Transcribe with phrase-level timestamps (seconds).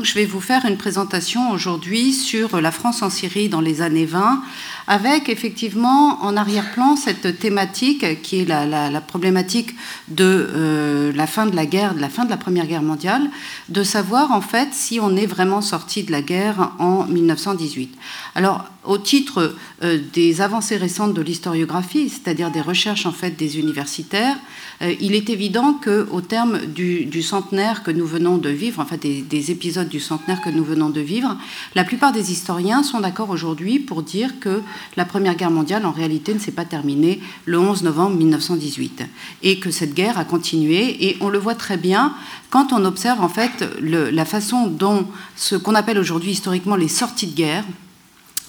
[0.00, 3.82] donc je vais vous faire une présentation aujourd'hui sur la France en Syrie dans les
[3.82, 4.42] années 20,
[4.86, 9.76] avec effectivement en arrière-plan cette thématique qui est la, problématique
[10.08, 13.28] de euh, la fin de la guerre, de la fin de la Première Guerre mondiale,
[13.68, 17.94] de savoir en fait si on est vraiment sorti de la guerre en 1918.
[18.36, 23.58] Alors, au titre euh, des avancées récentes de l'historiographie, c'est-à-dire des recherches en fait des
[23.58, 24.36] universitaires,
[24.82, 29.20] euh, il est évident qu'au terme du, centenaire que nous venons de vivre, enfin des,
[29.20, 31.36] des, épisodes du centenaire que nous venons de vivre,
[31.74, 34.62] la plupart des historiens sont d'accord aujourd'hui pour dire que
[34.96, 39.02] la Première Guerre mondiale, en réalité, ne s'est pas terminée le 11 novembre 1918
[39.42, 41.06] et que cette guerre a continué.
[41.06, 42.14] Et on le voit très bien
[42.48, 47.26] quand on observe en fait la façon dont ce qu'on appelle aujourd'hui historiquement les sorties
[47.26, 47.64] de guerre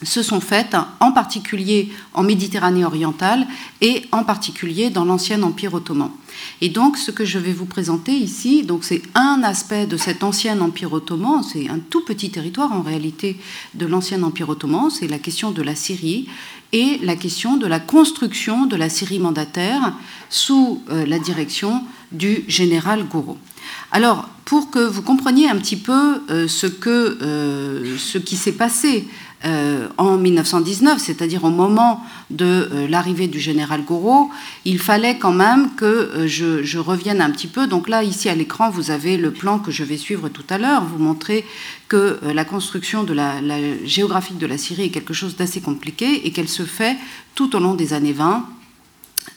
[0.04, 3.48] se sont faites en particulier en Méditerranée orientale
[3.82, 6.12] et en particulier dans l'ancien Empire ottoman.
[6.62, 10.59] Et donc ce que je vais vous présenter ici, c'est un aspect de cet ancien
[10.62, 13.38] Empire ottoman, c'est un tout petit territoire en réalité
[13.73, 16.28] de l'ancien Empire ottoman, c'est la question de la Syrie
[16.73, 19.94] et la question de la construction de la Syrie mandataire
[20.30, 23.38] sous euh, la direction du général Gouraud.
[23.92, 28.53] Alors, pour que vous compreniez un petit peu euh, ce, que, euh, ce qui s'est
[28.53, 29.08] passé
[29.44, 34.30] euh, en 1919, c'est-à-dire au moment de euh, l'arrivée du général Gouraud,
[34.66, 37.66] il fallait quand même que euh, je, revienne un petit peu.
[37.66, 40.59] Donc là, ici à l'écran, vous avez le plan que je vais suivre tout à
[40.59, 40.84] l'heure.
[40.84, 41.44] Vous montrer
[41.88, 46.28] que la construction de la, la géographique de la Syrie est quelque chose d'assez compliqué
[46.28, 46.95] et qu'elle se fait
[47.34, 48.45] tout au long des années 20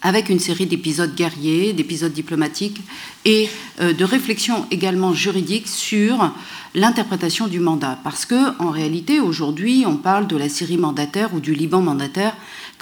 [0.02, 2.80] avec une série d'épisodes guerriers, d'épisodes diplomatiques
[3.24, 3.48] et
[3.80, 6.32] de réflexions également juridiques sur
[6.74, 7.98] l'interprétation du mandat.
[8.04, 12.34] Parce que, en réalité, aujourd'hui, on parle de la Syrie mandataire ou du Liban mandataire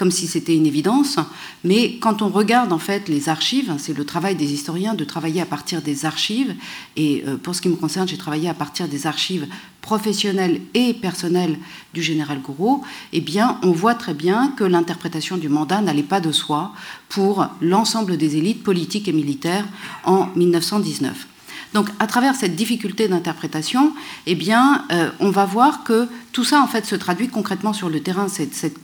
[0.03, 1.21] comme si c'était une évidence.
[1.63, 5.41] Mais quand on regarde en fait les archives, c'est le travail des historiens de travailler
[5.41, 6.57] à partir des archives.
[6.97, 9.47] Et euh, pour ce qui me concerne, j'ai travaillé à partir des archives
[9.81, 11.57] professionnelles et personnelles
[11.95, 12.83] du général Gouraud.
[13.13, 16.73] Eh bien, on voit très bien que l'interprétation du mandat n'allait pas de soi
[17.09, 19.69] pour l'ensemble des élites politiques et militaires
[20.03, 21.29] en 1919.
[21.75, 23.95] Donc, à travers cette difficulté d'interprétation,
[24.27, 27.89] eh bien, euh, on va voir que tout ça, en fait, se traduit concrètement sur
[27.89, 28.29] le terrain.
[28.29, 28.79] Cette, cette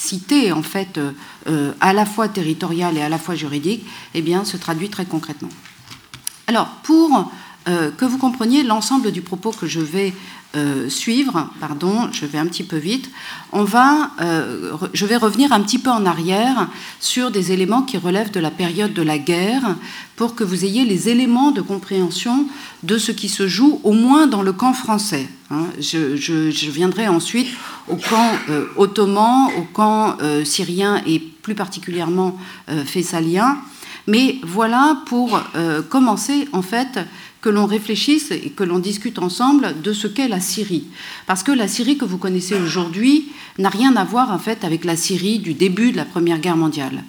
[0.00, 1.12] complexité, en fait, euh,
[1.46, 3.84] euh, à la fois territoriale et à la fois juridique,
[4.14, 5.50] eh bien, se traduit très concrètement.
[6.46, 7.30] Alors, pour
[7.66, 10.12] que vous compreniez l'ensemble du propos que je vais
[10.56, 13.08] euh, suivre, pardon, je vais un petit peu vite,
[13.52, 16.66] on va, euh, je vais revenir un petit peu en arrière
[16.98, 19.76] sur des éléments qui relèvent de la période de la guerre
[20.16, 22.46] pour que vous ayez les éléments de compréhension
[22.82, 25.28] de ce qui se joue au moins dans le camp français.
[25.52, 25.66] Hein.
[25.78, 27.46] Je, viendrai ensuite
[27.86, 32.36] au camp euh, ottoman, au camp syrien et plus particulièrement
[32.86, 33.56] fessalien.
[34.08, 35.40] Mais voilà pour
[35.88, 36.98] commencer en fait
[37.40, 40.84] que l'on réfléchisse et que l'on discute ensemble de ce qu'est la Syrie.
[41.26, 43.28] Parce que la Syrie que vous connaissez aujourd'hui
[43.58, 47.04] n'a rien à voir avec la Syrie du début de la Première Guerre mondiale.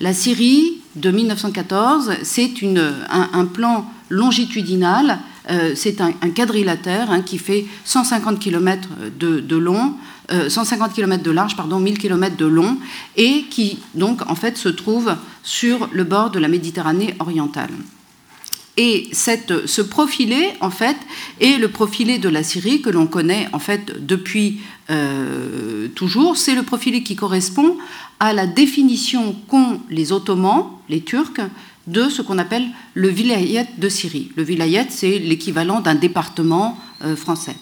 [0.00, 5.18] La Syrie de 1914, c'est un, un, plan longitudinal,
[5.50, 8.88] euh, c'est un, quadrilatère hein, qui fait 150 km
[9.18, 9.94] de, long,
[10.30, 12.78] 150 euh, km de large, pardon, 1000 km de long,
[13.16, 17.70] et qui donc en fait se trouve sur le bord de la Méditerranée orientale.
[18.76, 20.96] Et ce profilé, en fait,
[21.40, 24.60] est le profilé de la Syrie que l'on connaît, en fait, depuis
[24.90, 26.36] euh, toujours.
[26.36, 27.78] C'est le profilé qui correspond
[28.20, 31.40] à la définition qu'ont les Ottomans, les Turcs,
[31.86, 34.30] de ce qu'on appelle le vilayet de Syrie.
[34.36, 37.56] Le vilayet, c'est l'équivalent d'un département euh, français.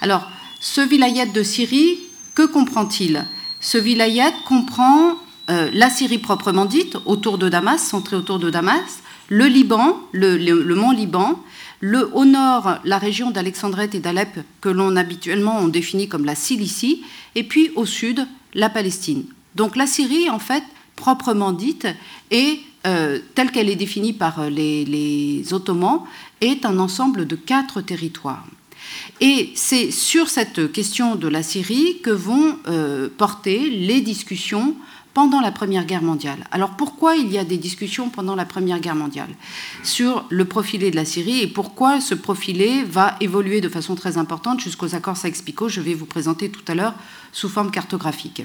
[0.00, 0.28] Alors,
[0.60, 1.98] ce vilayet de Syrie,
[2.34, 3.24] que comprend-il?
[3.60, 5.16] Ce vilayet comprend
[5.48, 10.74] euh, la Syrie proprement dite, autour de Damas, centrée autour de Damas, le Liban, le,
[10.74, 11.42] mont Liban,
[11.80, 16.34] le, au nord, la région d'Alexandrette et d'Alep, que l'on habituellement on définit comme la
[16.34, 17.02] Cilicie,
[17.34, 19.24] et puis au sud, la Palestine.
[19.54, 20.62] Donc la Syrie, en fait,
[20.94, 21.86] proprement dite,
[22.30, 26.02] et euh, telle qu'elle est définie par les, Ottomans,
[26.40, 28.46] est un ensemble de quatre territoires.
[29.20, 34.76] Et c'est sur cette question de la Syrie que vont euh, porter les discussions
[35.16, 36.44] pendant la Première Guerre mondiale.
[36.50, 39.30] Alors pourquoi il y a des discussions pendant la Première Guerre mondiale
[39.82, 44.18] sur le profilé de la Syrie et pourquoi ce profilé va évoluer de façon très
[44.18, 46.92] importante jusqu'aux accords Sykes-Picot Je vais vous présenter tout à l'heure
[47.32, 48.42] sous forme cartographique.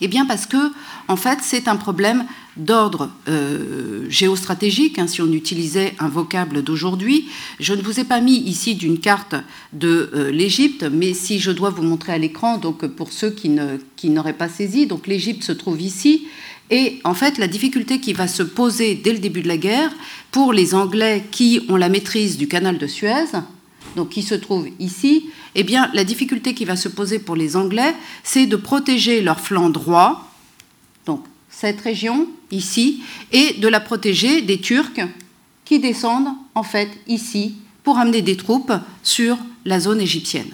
[0.00, 0.72] Eh bien parce que,
[1.08, 2.24] en fait, c'est un problème
[2.56, 7.28] d'ordre euh, géostratégique, hein, si on utilisait un vocable d'aujourd'hui.
[7.58, 9.34] Je ne vous ai pas mis ici d'une carte
[9.72, 13.50] de euh, l'Égypte, mais si je dois vous montrer à l'écran, donc pour ceux qui,
[14.08, 16.26] n'auraient pas saisi, donc l'Égypte se trouve ici.
[16.70, 19.90] Et en fait, la difficulté qui va se poser dès le début de la guerre
[20.30, 23.32] pour les Anglais qui ont la maîtrise du canal de Suez,
[23.96, 27.56] donc qui se trouve ici, eh bien, la difficulté qui va se poser pour les
[27.56, 30.32] Anglais, c'est de protéger leur flanc droit,
[31.06, 33.02] donc cette région ici,
[33.32, 35.00] et de la protéger des Turcs
[35.64, 38.72] qui descendent en fait ici pour amener des troupes
[39.02, 40.50] sur la zone égyptienne.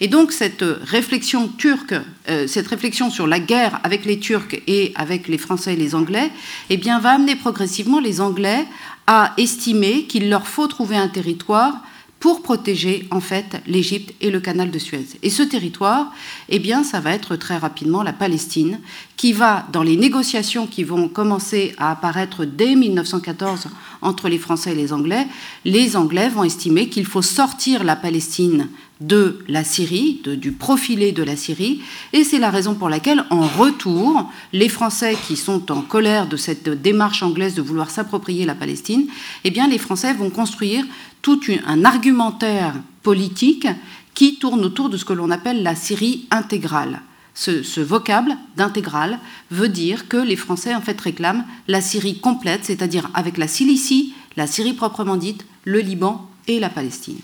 [0.00, 1.94] Et donc cette réflexion turque,
[2.28, 5.94] euh, cette réflexion sur la guerre avec les Turcs et avec les Français et les
[5.94, 6.30] Anglais,
[6.68, 8.66] eh bien, va amener progressivement les Anglais
[9.06, 11.82] à estimer qu'il leur faut trouver un territoire
[12.20, 15.06] pour protéger en fait l'Égypte et le canal de Suez.
[15.22, 16.12] Et ce territoire,
[16.50, 18.78] eh bien, ça va être très rapidement la Palestine,
[19.16, 23.68] qui va, dans les négociations qui vont commencer à apparaître dès 1914
[24.02, 25.26] entre les Français et les Anglais,
[25.64, 28.68] les Anglais vont estimer qu'il faut sortir la Palestine
[29.00, 31.80] de la Syrie, du profilé de la Syrie,
[32.12, 36.36] et c'est la raison pour laquelle, en retour, les Français qui sont en colère de
[36.36, 39.06] cette démarche anglaise de vouloir s'approprier la Palestine,
[39.44, 40.84] eh bien, les Français vont construire
[41.22, 43.66] tout un argumentaire politique
[44.14, 47.02] qui tourne autour de ce que l'on appelle la Syrie intégrale.
[47.34, 49.18] Ce, vocable d'intégrale
[49.50, 54.12] veut dire que les Français en fait réclament la Syrie complète, c'est-à-dire avec la Cilicie,
[54.36, 57.20] la Syrie proprement dite, le Liban et la Palestine.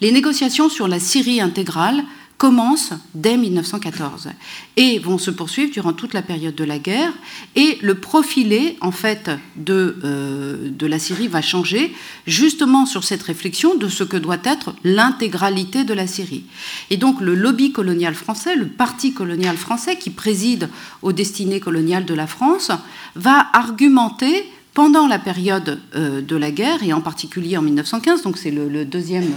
[0.00, 2.04] Les négociations sur la Syrie intégrale
[2.42, 4.30] commencent dès 1914
[4.76, 7.12] et vont se poursuivre durant toute la période de la guerre.
[7.54, 11.94] Et le profilé, en fait, de, euh, de la Syrie va changer
[12.26, 16.42] justement sur cette réflexion de ce que doit être l'intégralité de la Syrie.
[16.90, 20.68] Et donc le lobby colonial français, le parti colonial français qui préside
[21.02, 22.72] aux destinées coloniales de la France,
[23.14, 28.38] va argumenter pendant la période euh, de la guerre, et en particulier en 1915, donc
[28.38, 29.30] c'est le, deuxième,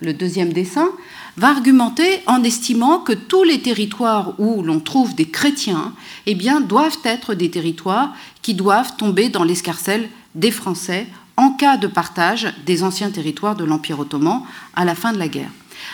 [0.00, 0.88] le deuxième dessin,
[1.36, 5.92] va argumenter en estimant que tous les territoires où l'on trouve des chrétiens
[6.26, 11.06] eh bien, doivent être des territoires qui doivent tomber dans l'escarcelle des Français
[11.36, 14.42] en cas de partage des anciens territoires de l'Empire ottoman
[14.74, 15.50] à la fin de la guerre.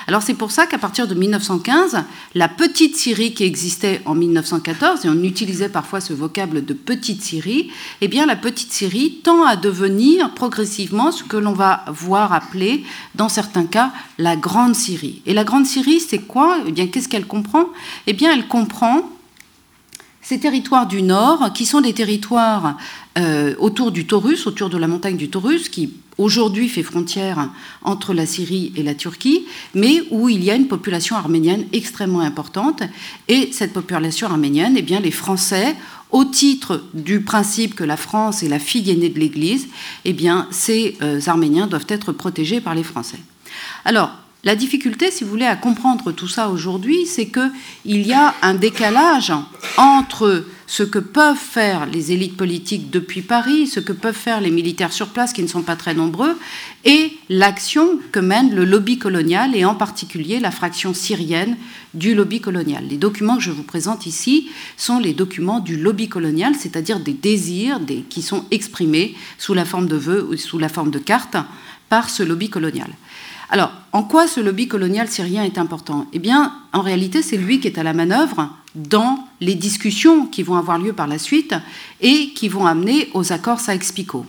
[0.06, 2.04] Alors c'est pour ça qu'à partir de 1915,
[2.34, 7.22] la petite Syrie qui existait en 1914, et on utilisait parfois ce vocable de petite
[7.22, 7.70] Syrie,
[8.00, 12.84] eh bien la petite Syrie tend à devenir progressivement ce que l'on va voir appeler,
[13.14, 15.22] dans certains cas, la grande Syrie.
[15.26, 16.58] Et la grande Syrie, c'est quoi?
[16.66, 17.66] Eh bien qu'est-ce qu'elle comprend?
[18.06, 19.08] Eh bien elle comprend
[20.22, 22.76] ces territoires du nord, qui sont des territoires
[23.18, 27.50] euh, autour du Taurus, autour de la montagne du Taurus, qui aujourd'hui fait frontière
[27.82, 32.20] entre la Syrie et la Turquie, mais où il y a une population arménienne extrêmement
[32.20, 32.82] importante.
[33.28, 35.76] Et cette population arménienne, eh bien, les Français,
[36.10, 39.68] au titre du principe que la France est la fille aînée de l'Église,
[40.04, 43.18] eh bien, ces euh, Arméniens doivent être protégés par les Français.
[43.84, 44.12] Alors,
[44.44, 48.54] la difficulté, si vous voulez, à comprendre tout ça aujourd'hui, c'est qu'il y a un
[48.54, 49.32] décalage
[49.76, 54.50] entre ce que peuvent faire les élites politiques depuis Paris, ce que peuvent faire les
[54.50, 56.38] militaires sur place, qui ne sont pas très nombreux,
[56.86, 61.58] et l'action que mène le lobby colonial, et en particulier la fraction syrienne
[61.92, 62.84] du lobby colonial.
[62.88, 64.48] Les documents que je vous présente ici
[64.78, 67.78] sont les documents du lobby colonial, c'est-à-dire des désirs
[68.08, 71.36] qui sont exprimés sous la forme de vœux ou sous la forme de cartes
[71.90, 72.88] par ce lobby colonial.
[73.52, 76.06] Alors, en quoi ce lobby colonial syrien est important?
[76.14, 80.42] Eh bien, en réalité, c'est lui qui est à la manœuvre dans les discussions qui
[80.42, 81.54] vont avoir lieu par la suite
[82.00, 84.24] et qui vont amener aux accords Sykes-Picot.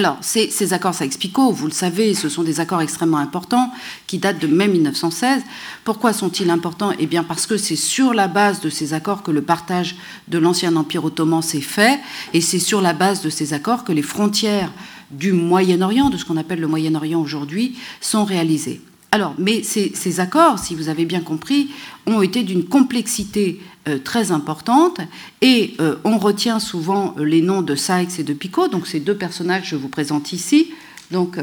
[0.00, 3.70] Alors, ces, accords Sykes-Picot, vous le savez, ce sont des accords extrêmement importants
[4.06, 5.42] qui datent de mai 1916.
[5.84, 6.94] Pourquoi sont-ils importants?
[6.98, 9.96] Eh bien, parce que c'est sur la base de ces accords que le partage
[10.28, 12.00] de l'ancien Empire ottoman s'est fait,
[12.32, 14.72] et c'est sur la base de ces accords que les frontières
[15.10, 18.80] du Moyen-Orient, de ce qu'on appelle le Moyen-Orient aujourd'hui, sont réalisés.
[19.12, 21.70] Alors, mais ces, accords, si vous avez bien compris,
[22.06, 25.00] ont été d'une complexité euh, très importante
[25.40, 29.00] et euh, on retient souvent euh, les noms de Sykes et de Picot, donc ces
[29.00, 30.72] deux personnages je vous présente ici.
[31.10, 31.38] Donc,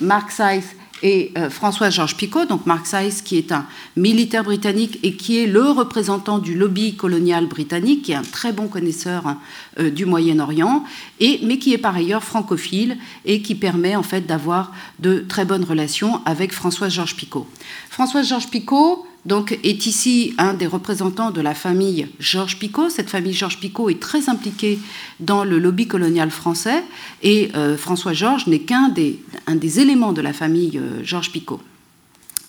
[0.00, 5.14] Mark Sykes et euh, François-Georges Picot, donc Mark Sykes, qui est un militaire britannique et
[5.14, 9.36] qui est le représentant du lobby colonial britannique, qui est un très bon connaisseur
[9.78, 10.84] euh, du Moyen-Orient,
[11.20, 15.64] mais qui est par ailleurs francophile et qui permet en fait d'avoir de très bonnes
[15.64, 17.46] relations avec François-Georges Picot.
[17.90, 22.88] François-Georges Picot, donc, est ici un des représentants de la famille Georges Picot.
[22.88, 24.78] Cette famille Georges Picot est très impliquée
[25.20, 26.82] dans le lobby colonial français
[27.22, 31.60] et euh, François Georges n'est qu'un des, éléments de la famille euh, Georges Picot.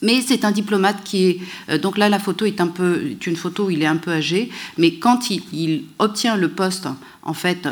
[0.02, 1.40] Mais c'est un diplomate qui est
[1.70, 4.12] euh, donc là la photo est un peu une photo où il est un peu
[4.12, 6.88] âgé, mais quand il, obtient le poste
[7.24, 7.68] en fait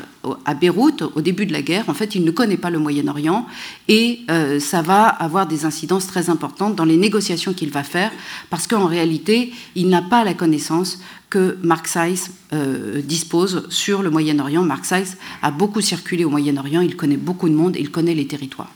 [0.46, 3.48] à Beyrouth au début de la guerre, en fait il ne connaît pas le Moyen-Orient.
[3.88, 8.12] Et euh, ça va avoir des incidences très importantes dans les négociations qu'il va faire.
[8.50, 14.10] Parce qu'en réalité il n'a pas la connaissance que Mark Sykes euh, dispose sur le
[14.10, 14.64] Moyen-Orient.
[14.64, 18.28] Mark Sykes a beaucoup circulé au Moyen-Orient, il connaît beaucoup de monde, il connaît les
[18.28, 18.72] territoires.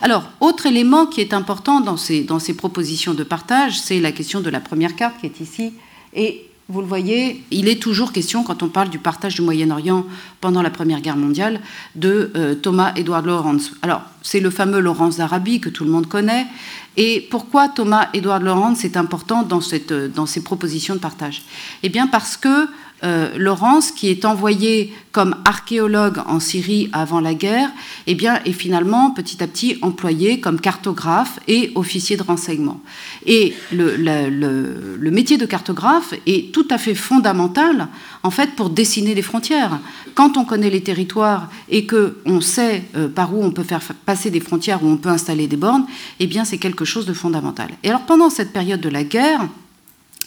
[0.00, 4.12] Alors, autre élément qui est important dans ces, dans ces propositions de partage, c'est la
[4.12, 5.72] question de la première carte qui est ici.
[6.14, 10.04] Et vous le voyez, il est toujours question, quand on parle du partage du Moyen-Orient
[10.40, 11.60] pendant la Première Guerre mondiale,
[11.94, 13.70] de euh, Thomas Edward Lawrence.
[13.82, 16.46] Alors, c'est le fameux Lawrence d'Arabie que tout le monde connaît.
[16.96, 21.42] Et pourquoi Thomas Edward Lawrence est important dans, cette, dans ces propositions de partage?
[21.84, 22.68] Eh bien, parce que
[23.04, 27.70] euh, Laurence, qui est envoyé comme archéologue en Syrie avant la guerre,
[28.06, 32.80] eh bien, est finalement petit à petit employé comme cartographe et officier de renseignement.
[33.26, 37.88] Et le, métier de cartographe est tout à fait fondamental,
[38.22, 39.78] en fait, pour dessiner les frontières.
[40.14, 43.82] Quand on connaît les territoires et que on sait euh, par où on peut faire
[44.06, 45.86] passer des frontières, où on peut installer des bornes,
[46.18, 47.68] eh bien, c'est quelque chose de fondamental.
[47.82, 49.46] Et alors, pendant cette période de la guerre,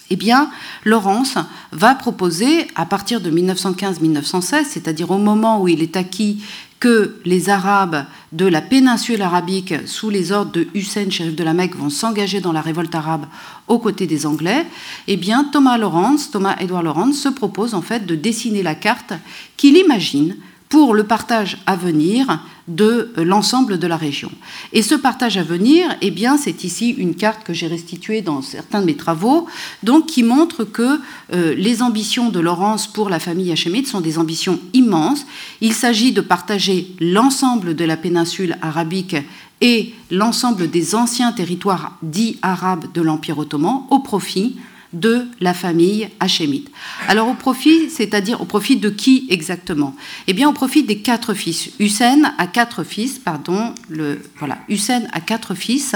[0.09, 0.49] eh bien,
[0.85, 1.37] Laurence
[1.71, 6.43] va proposer, à partir de 1915-1916, c'est-à-dire au moment où il est acquis
[6.79, 11.53] que les Arabes de la péninsule arabique, sous les ordres de Hussein, shérif de la
[11.53, 13.25] Mecque, vont s'engager dans la révolte arabe
[13.67, 14.65] aux côtés des Anglais,
[15.07, 19.13] eh bien, Thomas Lawrence, Thomas Edward Lawrence, se propose en fait de dessiner la carte
[19.57, 20.37] qu'il imagine
[20.69, 24.31] pour le partage à venir de l'ensemble de la région.
[24.71, 28.43] Et ce partage à venir, eh bien, c'est ici une carte que j'ai restituée dans
[28.43, 29.47] certains de mes travaux,
[29.81, 30.99] donc qui montre que
[31.33, 35.25] euh, les ambitions de Laurence pour la famille hachémite sont des ambitions immenses.
[35.61, 39.15] Il s'agit de partager l'ensemble de la péninsule arabique
[39.61, 44.55] et l'ensemble des anciens territoires dits arabes de l'Empire ottoman au profit
[44.93, 46.69] de la famille hachémite.
[47.07, 49.95] Alors au profit, c'est-à-dire au profit de qui exactement?
[50.27, 51.69] Eh bien au profit des quatre fils.
[51.79, 55.95] Hussein a quatre fils, pardon, le, voilà, Hussein a quatre fils.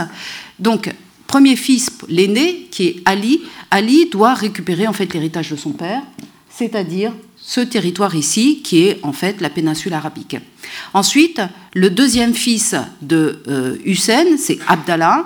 [0.60, 0.94] Donc
[1.28, 6.04] premier fils, l'aîné, qui est Ali, Ali doit récupérer en fait l'héritage de son père,
[6.50, 10.38] c'est-à-dire ce territoire ici, qui est en fait la péninsule arabique.
[10.94, 11.42] Ensuite,
[11.74, 15.26] le deuxième fils de euh, Hussein, c'est Abdallah,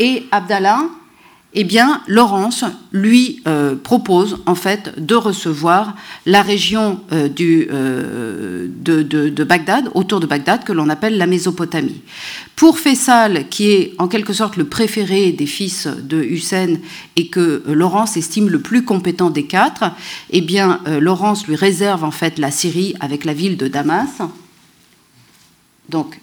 [0.00, 0.88] et Abdallah
[1.56, 5.94] eh bien, Laurence lui euh, propose en fait de recevoir
[6.26, 12.00] la région euh, euh, de, Bagdad, autour de Bagdad, que l'on appelle la Mésopotamie.
[12.56, 16.76] Pour Faisal, qui est en quelque sorte le préféré des fils de Hussein
[17.14, 19.84] et que Laurence estime le plus compétent des quatre,
[20.30, 24.22] eh bien, Laurence lui réserve en fait la Syrie avec la ville de Damas.
[25.88, 26.20] Donc,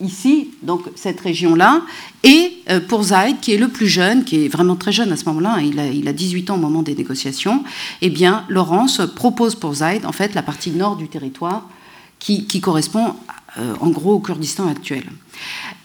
[0.00, 1.82] ici, donc cette région-là,
[2.22, 5.16] et euh, pour Zaid, qui est le plus jeune, qui est vraiment très jeune à
[5.16, 7.64] ce moment-là, hein, il a, il a 18 ans au moment des négociations,
[8.00, 11.68] eh bien, Laurence propose pour Zaid, en fait, la partie nord du territoire,
[12.18, 13.14] qui, correspond
[13.58, 15.04] euh, en gros au Kurdistan actuel.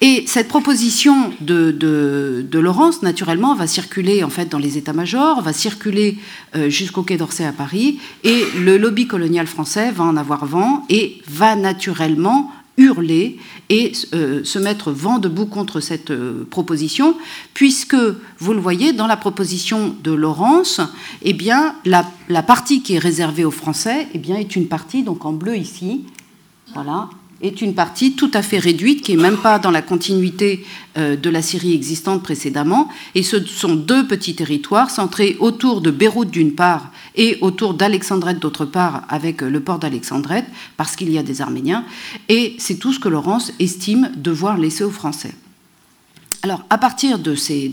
[0.02, 5.54] Et cette proposition de, de, Laurence, naturellement, va circuler en fait dans les états-majors, va
[5.54, 6.18] circuler
[6.56, 10.86] euh, jusqu'au Quai d'Orsay à Paris, et le lobby colonial français va en avoir vent
[10.90, 13.40] et va naturellement hurler
[13.70, 17.16] et euh, se mettre vent debout contre cette euh, proposition,
[17.54, 17.96] puisque,
[18.40, 20.82] vous le voyez, dans la proposition de Laurence,
[21.22, 22.04] eh bien, la,
[22.44, 26.06] partie qui est réservée aux Français eh est une partie, donc en bleu ici,
[26.74, 27.10] voilà,
[27.44, 30.66] est une partie tout à fait réduite, qui n'est même pas dans la continuité
[30.98, 32.90] euh, de la Syrie existante précédemment.
[33.14, 38.40] Et ce sont deux petits territoires centrés autour de Beyrouth d'une part et autour d'Alexandrette
[38.40, 40.46] d'autre part, avec le port d'Alexandrette,
[40.78, 41.86] parce qu'il y a des Arméniens.
[42.30, 45.36] Et c'est tout ce que Laurence estime devoir laisser aux Français.
[46.46, 47.72] Alors, à partir de ces,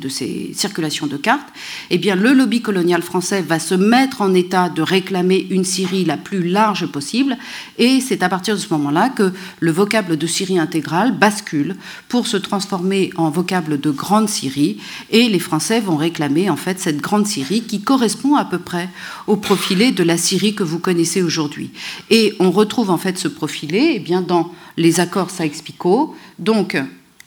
[0.54, 1.48] circulations de cartes,
[1.90, 6.04] eh bien, le lobby colonial français va se mettre en état de réclamer une Syrie
[6.04, 7.36] la plus large possible,
[7.78, 11.74] et c'est à partir de ce moment-là que le vocable de Syrie intégrale bascule
[12.08, 14.76] pour se transformer en vocable de grande Syrie,
[15.10, 18.88] et les Français vont réclamer en fait cette grande Syrie qui correspond à peu près
[19.26, 21.72] au profilé de la Syrie que vous connaissez aujourd'hui.
[22.10, 26.80] Et on retrouve en fait ce profilé eh bien, dans les accords Saïx-Picot, donc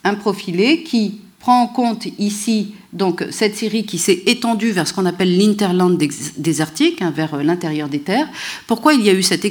[0.05, 4.93] un profilé qui prend en compte ici donc cette série qui s'est étendue vers ce
[4.93, 5.97] qu'on appelle l'interland
[6.37, 8.27] désertique, hein, vers euh, l'intérieur des terres.
[8.67, 9.45] Pourquoi il y a eu cette,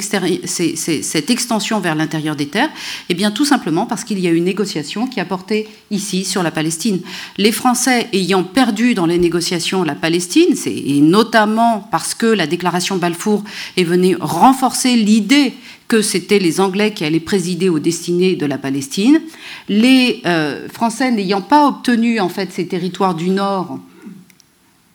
[0.47, 2.71] cette extension vers l'intérieur des terres?
[3.09, 6.25] Eh bien, tout simplement parce qu'il y a eu une négociation qui a porté ici
[6.25, 7.01] sur la Palestine.
[7.37, 12.97] Les Français ayant perdu dans les négociations la Palestine, et notamment parce que la déclaration
[12.97, 13.45] Balfour
[13.77, 15.55] est venue renforcer l'idée
[15.89, 19.21] que c'était les Anglais qui allaient présider aux destinées de la Palestine.
[19.69, 23.81] Les euh, Français n'ayant pas obtenu en fait ces territoires du Nord,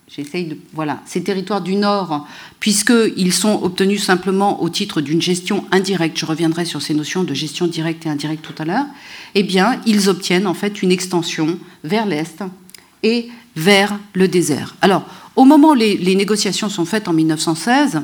[0.07, 2.27] j'essaye de voilà ces territoires du Nord,
[2.59, 6.17] puisqu'ils sont obtenus simplement au titre d'une gestion indirecte.
[6.17, 8.85] Je reviendrai sur ces notions de gestion directe et indirecte tout à l'heure.
[9.35, 12.43] Eh bien, ils obtiennent en fait une extension vers l'est
[13.03, 14.75] et vers le désert.
[14.81, 15.03] Alors,
[15.35, 18.01] au moment où les négociations sont faites en 1916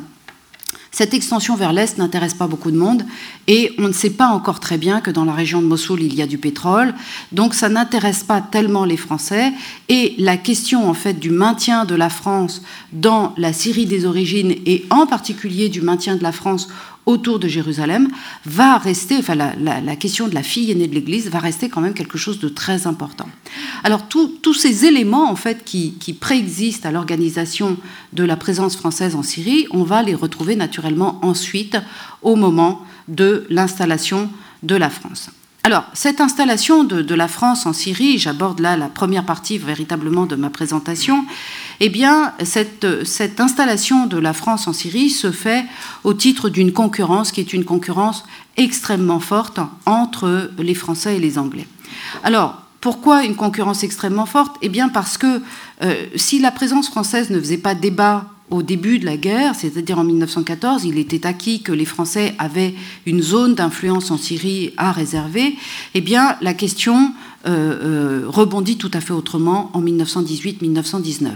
[0.95, 3.03] Cette extension vers l'Est n'intéresse pas beaucoup de monde
[3.47, 6.13] et on ne sait pas encore très bien que dans la région de Mossoul, il
[6.13, 6.93] y a du pétrole.
[7.31, 9.53] Donc ça n'intéresse pas tellement les Français
[9.89, 14.53] et la question en fait du maintien de la France dans la Syrie des origines
[14.67, 16.69] et en particulier du maintien de la France
[17.05, 18.10] autour de Jérusalem
[18.45, 21.93] va rester, enfin la, question de la fille aînée de l'Église va rester quand même
[21.93, 23.27] quelque chose de très important.
[23.83, 27.77] Alors tous ces éléments qui préexistent à l'organisation
[28.13, 31.77] de la présence française en Syrie, on va les retrouver naturellement ensuite
[32.22, 34.29] au moment de l'installation
[34.63, 35.29] de la France.
[35.65, 40.36] Alors, cette installation de, la France en Syrie, j'aborde là la première partie véritablement de
[40.36, 41.24] ma présentation,
[41.79, 42.86] eh bien, cette,
[43.39, 45.63] installation de la France en Syrie se fait
[46.03, 48.25] au titre d'une concurrence qui est une concurrence
[48.58, 51.67] extrêmement forte entre les Français et les Anglais.
[52.25, 54.58] Alors, pourquoi une concurrence extrêmement forte?
[54.62, 55.41] Eh bien, parce que
[55.82, 59.98] euh, si la présence française ne faisait pas débat au début de la guerre, c'est-à-dire
[59.98, 62.75] en 1914, il était acquis que les Français avaient
[63.07, 65.55] une zone d'influence en Syrie à réserver,
[65.95, 67.13] eh bien, la question
[67.45, 71.31] euh, euh, rebondit tout à fait autrement en 1918-1919.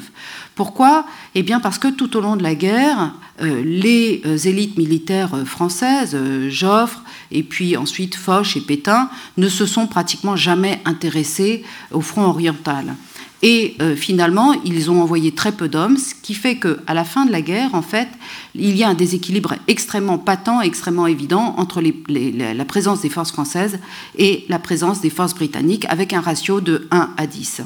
[0.54, 1.06] Pourquoi?
[1.34, 6.16] Eh bien, parce que tout au long de la guerre, euh, les élites militaires françaises,
[6.50, 12.26] Joffre, et puis ensuite Foch et Pétain, ne se sont pratiquement jamais intéressés au front
[12.26, 12.96] oriental.
[13.44, 17.26] Et euh, finalement, ils ont envoyé très peu d'hommes, ce qui fait qu'à la fin
[17.26, 18.08] de la guerre, en fait,
[18.56, 23.80] il y a un déséquilibre extrêmement patent, extrêmement évident entre la présence des forces françaises
[24.18, 27.62] et la présence des forces britanniques, avec un ratio de 1 à 10.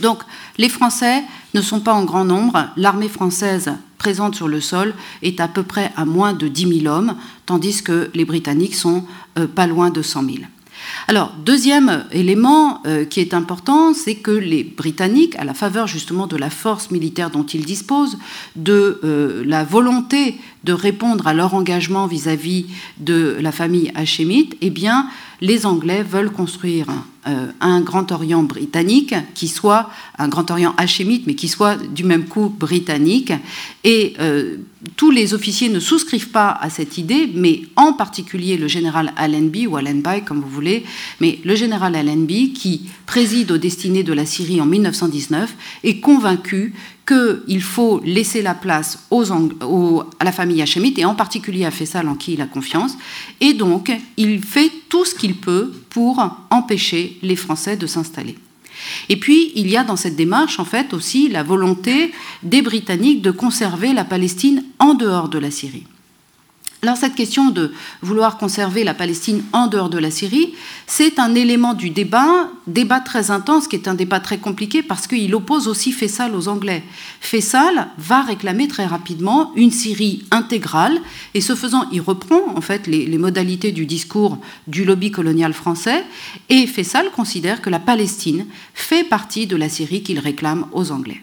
[0.00, 0.18] Donc,
[0.58, 1.22] les Français
[1.54, 2.68] ne sont pas en grand nombre.
[2.76, 6.94] L'armée française présente sur le sol est à peu près à moins de 10 000
[6.94, 9.04] hommes, tandis que les Britanniques sont
[9.38, 10.36] euh, pas loin de 100 000.
[11.08, 16.26] Alors, deuxième élément euh, qui est important, c'est que les Britanniques, à la faveur justement
[16.26, 18.18] de la force militaire dont ils disposent,
[18.56, 22.66] de euh, la volonté de répondre à leur engagement vis-à-vis
[22.98, 25.08] de la famille hachémite, eh bien,
[25.40, 26.86] les Anglais veulent construire
[27.26, 32.04] euh, un Grand Orient britannique qui soit un Grand Orient hachémite, mais qui soit du
[32.04, 33.32] même coup britannique.
[33.82, 34.56] Et euh,
[34.96, 39.66] tous les officiers ne souscrivent pas à cette idée, mais en particulier le général Allenby,
[39.66, 40.84] ou Allenby comme vous voulez,
[41.20, 46.74] mais le général Allenby, qui préside aux destinées de la Syrie en 1919, est convaincu
[47.06, 52.08] qu'il faut laisser la place aux, à la famille hachémite, et en particulier à Faisal
[52.08, 52.96] en qui il a confiance,
[53.40, 58.36] et donc il fait tout ce qu'il peut pour empêcher les Français de s'installer.
[59.08, 62.12] Et puis, il y a dans cette démarche, en fait, aussi la volonté
[62.42, 65.86] des Britanniques de conserver la Palestine en dehors de la Syrie.
[66.84, 70.52] Alors cette question de vouloir conserver la Palestine en dehors de la Syrie,
[70.86, 75.06] c'est un élément du débat, débat très intense, qui est un débat très compliqué parce
[75.06, 76.84] qu'il oppose aussi Fessal aux Anglais.
[77.22, 81.00] Fessal va réclamer très rapidement une Syrie intégrale
[81.32, 85.54] et ce faisant, il reprend en fait les, les modalités du discours du lobby colonial
[85.54, 86.04] français
[86.50, 88.44] et Fessal considère que la Palestine
[88.74, 91.22] fait partie de la Syrie qu'il réclame aux Anglais.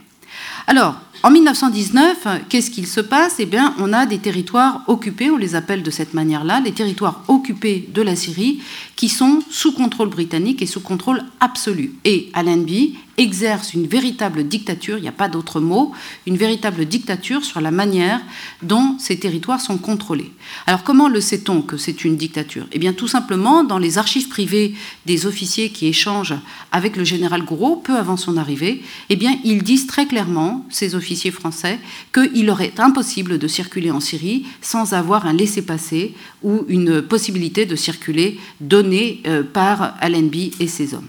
[0.66, 3.36] Alors, en 1919, qu'est-ce qu'il se passe?
[3.38, 7.24] Eh bien, on a des territoires occupés, on les appelle de cette manière-là, les territoires
[7.28, 8.60] occupés de la Syrie,
[8.96, 11.94] qui sont sous contrôle britannique et sous contrôle absolu.
[12.06, 15.92] Et Allenby exerce une véritable dictature, il n'y a pas d'autre mot,
[16.26, 18.20] une véritable dictature sur la manière
[18.64, 20.32] dont ces territoires sont contrôlés.
[20.66, 22.66] Alors comment le sait-on que c'est une dictature?
[22.72, 24.74] Eh bien tout simplement dans les archives privées
[25.06, 26.38] des officiers qui échangent
[26.72, 30.96] avec le général Gouraud peu avant son arrivée, eh bien ils disent très clairement, ces
[30.96, 31.80] officiers français,
[32.14, 37.66] qu'il leur est impossible de circuler en Syrie sans avoir un laissez-passer ou une possibilité
[37.66, 41.08] de circuler donnée euh, par Allenby et ses hommes.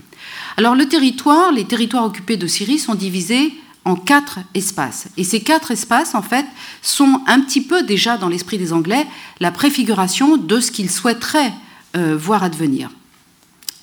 [0.57, 3.53] Alors le territoire, les territoires occupés de Syrie sont divisés
[3.85, 5.09] en quatre espaces.
[5.17, 6.47] Et ces quatre espaces, en fait,
[6.83, 9.07] sont un petit peu déjà dans l'esprit des Anglais
[9.41, 11.53] la préfiguration de ce qu'ils souhaiteraient
[11.97, 12.91] euh, voir advenir.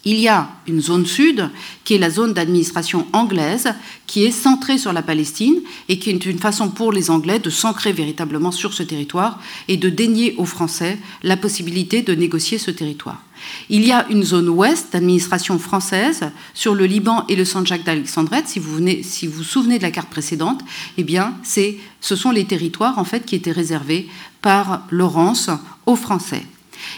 [0.06, 1.50] Il y a une zone sud,
[1.84, 3.74] qui est la zone d'administration anglaise,
[4.08, 5.60] qui est centrée sur la Palestine
[5.90, 9.76] et qui est une façon pour les Anglais de s'ancrer véritablement sur ce territoire et
[9.76, 13.22] de dénier aux Français la possibilité de négocier ce territoire.
[13.70, 18.48] Il y a une zone ouest d'administration française sur le Liban et le Saint-Jacques d'Alexandrette.
[18.48, 20.62] Si vous, vous souvenez de la carte précédente,
[20.98, 24.08] eh bien, ce sont les territoires en fait qui étaient réservés
[24.42, 25.50] par Laurence
[25.86, 26.46] aux Français.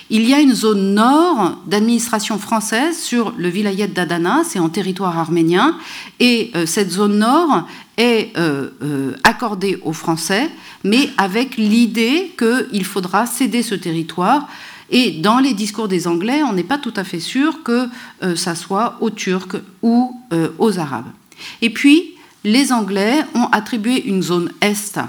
[0.10, 5.18] Il y a une zone nord d'administration française sur le vilayet d'Adana, c'est en territoire
[5.18, 5.78] arménien,
[6.20, 7.68] et euh, cette zone nord
[7.98, 10.50] est euh, euh, accordée aux Français,
[10.84, 14.48] mais avec l'idée qu'il faudra céder ce territoire
[14.90, 17.88] et dans les discours des Anglais, on n'est pas tout à fait sûr que
[18.36, 20.20] ça soit aux Turcs ou
[20.60, 21.06] aux Arabes.
[21.62, 25.00] Et puis, les Anglais ont attribué une zone Est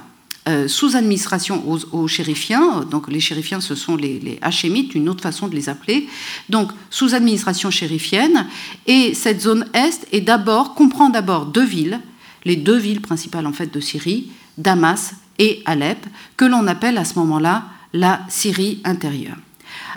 [0.66, 2.80] sous administration aux, chérifiens.
[2.90, 6.08] Donc les chérifiens, ce sont les, les hachémites, une autre façon de les appeler.
[6.48, 8.46] Donc sous administration chérifienne.
[8.86, 12.00] Et cette zone est est d'abord comprend d'abord deux villes,
[12.44, 17.04] les deux villes principales en fait de Syrie, Damas et Alep, que l'on appelle à
[17.04, 19.36] ce moment-là la Syrie intérieure.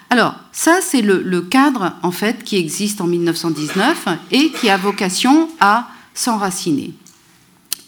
[0.09, 5.49] Alors, ça, c'est le, cadre, en fait, qui existe en 1919 et qui a vocation
[5.59, 6.93] à s'enraciner.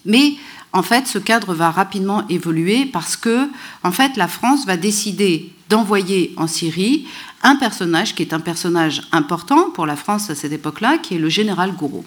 [0.05, 0.33] Mais,
[0.77, 3.49] en fait, ce cadre va rapidement évoluer parce que,
[3.83, 7.07] en fait, la France va décider d'envoyer en Syrie
[7.41, 11.17] un personnage qui est un personnage important pour la France à cette époque-là, qui est
[11.17, 12.05] le général Gouraud.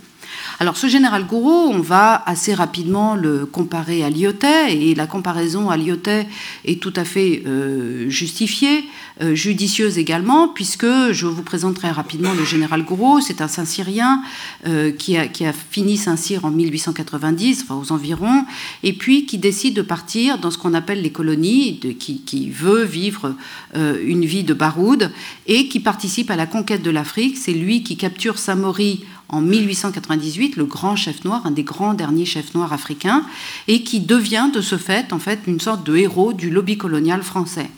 [0.58, 5.70] Alors ce général Gouraud, on va assez rapidement le comparer à Lyotet, et la comparaison
[5.70, 6.26] à Lyotet
[6.64, 8.84] est tout à fait euh, justifiée,
[9.22, 14.22] euh, judicieuse également, puisque je vous présente très rapidement le général Gouraud, c'est un Saint-Cyrien
[14.66, 18.44] euh, qui, a, fini Saint-Cyr en 1890, enfin aux environs,
[18.82, 22.84] et puis qui décide de partir dans ce qu'on appelle les colonies, qui, qui, veut
[22.84, 23.34] vivre
[23.74, 25.10] une vie de baroud,
[25.46, 27.36] et qui participe à la conquête de l'Afrique.
[27.36, 32.26] C'est lui qui capture Samori en 1898, le grand chef noir, un des grands derniers
[32.26, 33.24] chefs noirs africains,
[33.68, 37.22] et qui devient de ce fait en fait une sorte de héros du lobby colonial
[37.22, 37.70] français.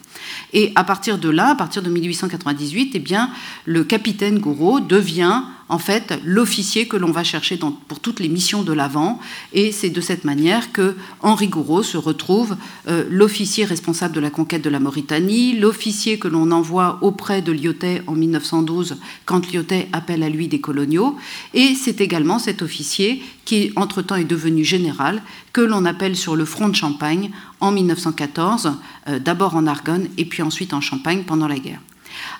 [0.52, 3.30] Et à partir de là, à partir de 1898, eh bien,
[3.64, 7.58] le capitaine Gouraud devient en fait l'officier que l'on va chercher
[7.88, 9.18] pour toutes les missions de l'avant.
[9.54, 12.56] Et c'est de cette manière que Henri Gouraud se retrouve
[12.88, 17.52] euh, l'officier responsable de la conquête de la Mauritanie, l'officier que l'on envoie auprès de
[17.52, 21.16] Lyotet en 1912 quand Lyotet appelle à lui des coloniaux.
[21.54, 25.22] Et c'est également cet officier qui, entre-temps, est devenu général,
[25.54, 27.30] que l'on appelle sur le front de Champagne
[27.60, 28.72] en 1914,
[29.08, 31.80] euh, d'abord en Argonne et puis ensuite en Champagne pendant la guerre.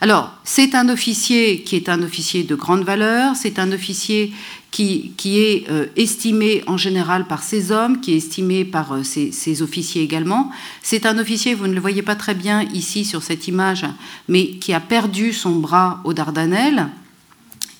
[0.00, 4.32] Alors, c'est un officier qui est un officier de grande valeur, c'est un officier
[4.72, 9.62] qui, est euh, estimé en général par ses hommes, qui est estimé par euh, ses,
[9.62, 10.50] officiers également.
[10.82, 13.84] C'est un officier, vous ne le voyez pas très bien ici sur cette image,
[14.28, 16.88] mais qui a perdu son bras aux Dardanelles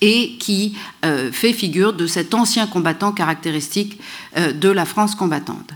[0.01, 3.99] et qui euh, fait figure de cet ancien combattant caractéristique
[4.37, 5.71] de la France combattante.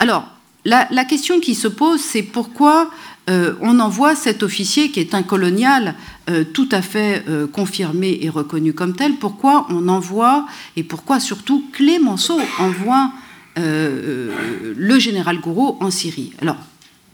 [0.00, 0.26] Alors,
[0.64, 2.90] la, la question qui se pose, c'est pourquoi
[3.28, 5.96] euh, on envoie cet officier qui est un colonial
[6.30, 9.16] euh, tout à fait euh, confirmé et reconnu comme tel.
[9.16, 13.10] Pourquoi on envoie, et pourquoi surtout Clémenceau envoie
[13.58, 16.34] le général Gouraud en Syrie?
[16.42, 16.58] Alors,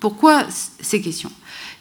[0.01, 1.31] pourquoi ces questions?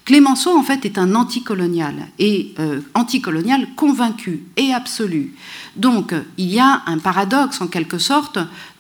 [0.05, 2.53] Clémenceau, en fait, est un anticolonial, et
[2.93, 5.33] anticolonial convaincu et absolu.
[5.75, 8.37] Donc, il y a un paradoxe, en quelque sorte,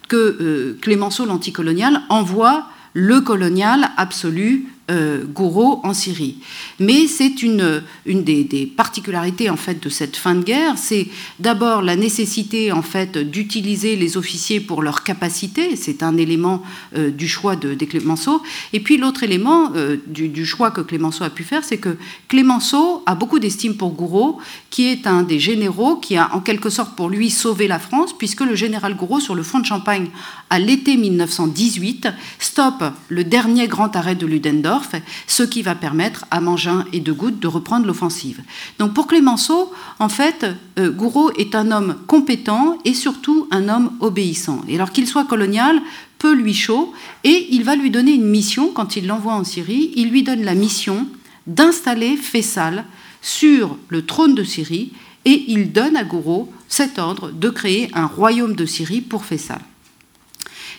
[0.07, 6.35] que Clémenceau, l'anticolonial, envoie le colonial absolu euh, Gouraud en Syrie.
[6.79, 11.07] Mais c'est une, une des, particularités en fait de cette fin de guerre, c'est
[11.39, 16.61] d'abord la nécessité en fait d'utiliser les officiers pour leur capacité, c'est un élément
[16.97, 18.41] euh, du choix de, Clémenceau.
[18.73, 23.03] Et puis l'autre élément euh, du, choix que Clémenceau a pu faire, c'est que Clémenceau
[23.05, 24.37] a beaucoup d'estime pour Gouraud,
[24.69, 28.13] qui est un des généraux qui a en quelque sorte pour lui sauvé la France,
[28.17, 30.07] puisque le général Gouraud sur le front de Champagne
[30.49, 32.07] à l'été 1918
[32.39, 34.80] stoppe le dernier grand arrêt de Ludendorff
[35.27, 38.41] ce qui va permettre à Mangin et de Goutte de reprendre l'offensive.
[38.79, 40.45] Donc pour Clémenceau, en fait,
[40.79, 44.61] euh, Gouraud est un homme compétent et surtout un homme obéissant.
[44.67, 45.81] Et alors qu'il soit colonial,
[46.19, 49.91] peu lui chaud, et il va lui donner une mission, quand il l'envoie en Syrie,
[49.95, 51.07] il lui donne la mission
[51.47, 52.85] d'installer Fessal
[53.21, 54.91] sur le trône de Syrie,
[55.25, 59.61] et il donne à Gouraud cet ordre de créer un royaume de Syrie pour Fessal.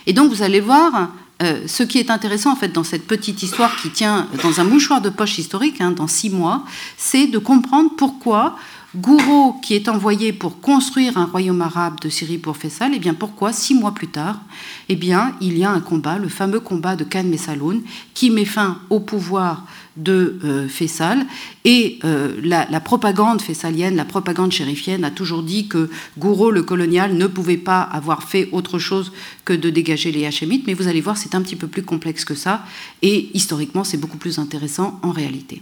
[0.05, 3.41] Et donc vous allez voir, euh, ce qui est intéressant en fait dans cette petite
[3.41, 6.63] histoire qui tient dans un mouchoir de poche historique, hein, dans six mois,
[6.97, 8.55] c'est de comprendre pourquoi
[8.95, 12.99] Gouraud, qui est envoyé pour construire un royaume arabe de Syrie pour Faisal, et eh
[12.99, 14.39] bien pourquoi, six mois plus tard,
[14.87, 17.81] eh bien, il y a un combat, le fameux combat de Khan Messaloun,
[18.13, 19.65] qui met fin au pouvoir
[19.97, 21.25] de euh, Faisal.
[21.65, 27.15] Et euh, la, propagande fessalienne, la propagande chérifienne a toujours dit que Gouraud, le colonial,
[27.15, 29.11] ne pouvait pas avoir fait autre chose
[29.45, 30.65] que de dégager les Hachémites.
[30.67, 32.63] Mais vous allez voir, c'est un petit peu plus complexe que ça.
[33.01, 35.61] Et historiquement, c'est beaucoup plus intéressant en réalité.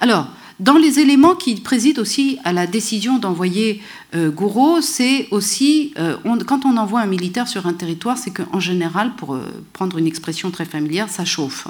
[0.00, 0.26] Alors,
[0.58, 3.80] dans les éléments qui président aussi à la décision d'envoyer
[4.14, 8.60] euh, Gouraud, c'est aussi, euh, quand on envoie un militaire sur un territoire, c'est qu'en
[8.60, 9.38] général, pour
[9.72, 11.68] prendre une expression très familière, ça chauffe.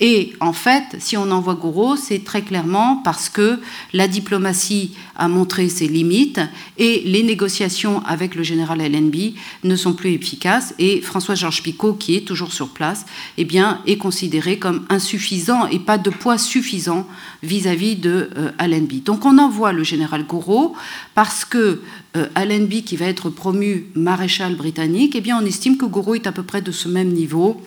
[0.00, 3.58] Et en fait, si on envoie Gouraud, c'est très clairement parce que
[3.92, 6.40] la diplomatie a montré ses limites
[6.76, 9.34] et les négociations avec le général LNB
[9.64, 10.72] ne sont plus efficaces.
[10.78, 13.06] Et François-Georges Picot, qui est toujours sur place,
[13.38, 17.04] eh bien, est considéré comme insuffisant et pas de poids suffisant
[17.42, 19.00] vis-à-vis de euh, Allenby.
[19.00, 20.74] Donc on envoie le général Gouraud
[21.16, 21.82] parce que
[22.16, 26.28] euh, Allenby, qui va être promu maréchal britannique, eh bien, on estime que Gouraud est
[26.28, 27.60] à peu près de ce même niveau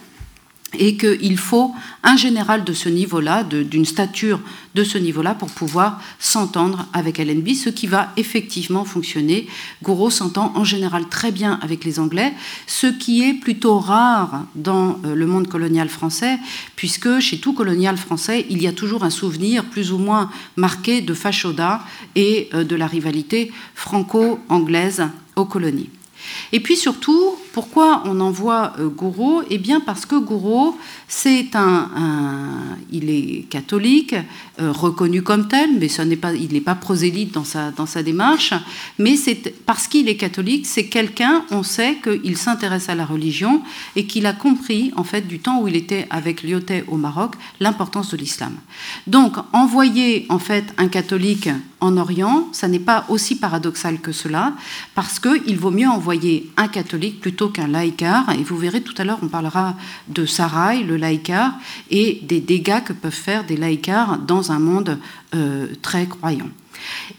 [0.78, 4.40] et qu'il faut un général de ce niveau-là, d'une stature
[4.74, 9.48] de ce niveau-là, pour pouvoir s'entendre avec LNB, ce qui va effectivement fonctionner.
[9.84, 12.34] Gouraud s'entend en général très bien avec les Anglais,
[12.68, 16.40] ce qui est plutôt rare dans euh, le monde colonial français,
[16.76, 21.02] puisque chez tout colonial français, il y a toujours un souvenir plus ou moins marqué
[21.02, 21.82] de Fachoda
[22.16, 25.04] et euh, de la rivalité franco-anglaise
[25.36, 25.90] aux colonies.
[26.52, 31.90] Et puis surtout, pourquoi on envoie euh, Gouraud Eh bien parce que Gouraud, c'est un,
[32.92, 34.16] il est catholique,
[34.60, 37.86] euh, reconnu comme tel, mais ce n'est pas, il n'est pas prosélyte dans sa, dans
[37.86, 38.54] sa démarche.
[39.00, 43.62] Mais c'est parce qu'il est catholique, c'est quelqu'un, on sait qu'il s'intéresse à la religion
[43.96, 47.36] et qu'il a compris, en fait, du temps où il était avec Lyotet au Maroc,
[47.60, 48.56] l'importance de l'islam.
[49.08, 51.50] Donc, envoyer en fait un catholique
[51.82, 54.54] en Orient, ça n'est pas aussi paradoxal que cela,
[54.96, 58.32] parce qu'il vaut mieux envoyer un catholique plutôt qu'un laïcard.
[58.32, 59.76] Et vous verrez tout à l'heure, on parlera
[60.08, 61.54] de Sarai, le laïcard,
[61.90, 65.00] et des dégâts que peuvent faire des laïcards dans un monde
[65.36, 66.50] euh, très croyant.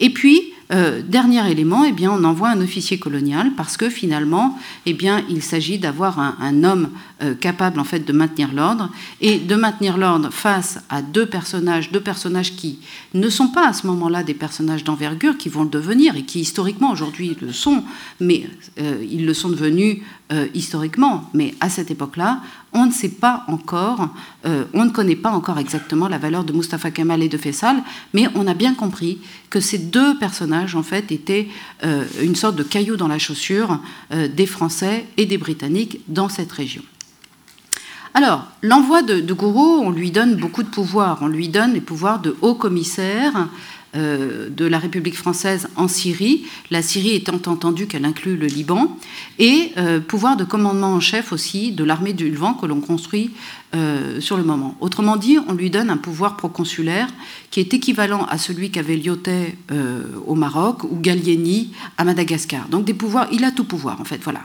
[0.00, 4.96] Et puis, euh, dernier élément, eh on envoie un officier colonial parce que finalement, eh
[5.28, 6.90] il s'agit d'avoir un, homme
[7.22, 11.92] euh, capable en fait de maintenir l'ordre et de maintenir l'ordre face à deux personnages,
[11.92, 12.78] deux personnages qui
[13.12, 16.40] ne sont pas à ce moment-là des personnages d'envergure, qui vont le devenir et qui
[16.40, 17.84] historiquement aujourd'hui le sont,
[18.20, 18.48] mais
[18.80, 19.98] euh, ils le sont devenus
[20.54, 21.28] historiquement.
[21.34, 22.40] Mais à cette époque-là,
[22.72, 24.08] on ne sait pas encore,
[24.44, 27.82] on ne connaît pas encore exactement la valeur de Mustafa Kemal et de Faisal,
[28.14, 29.18] mais on a bien compris
[29.52, 31.48] que ces deux personnages, en fait, étaient
[31.84, 33.80] euh, une sorte de caillou dans la chaussure
[34.12, 36.82] euh, des Français et des Britanniques dans cette région.
[38.14, 41.18] Alors, l'envoi de, de Gouraud, on lui donne beaucoup de pouvoirs.
[41.22, 43.44] On lui donne les pouvoirs de haut commissaire euh,
[43.94, 48.96] de la République française en Syrie, la Syrie étant entendu qu'elle inclut le Liban,
[49.38, 49.72] et
[50.08, 53.30] pouvoir de commandement en chef aussi de l'armée du Levant que l'on construit
[53.74, 54.76] euh, sur le moment.
[54.80, 57.08] Autrement dit, on lui donne un pouvoir proconsulaire
[57.50, 62.68] qui est équivalent à celui qu'avait Lyotet euh, au Maroc ou Gallieni à Madagascar.
[62.68, 64.40] Donc des pouvoirs, il a tout pouvoir en fait, voilà.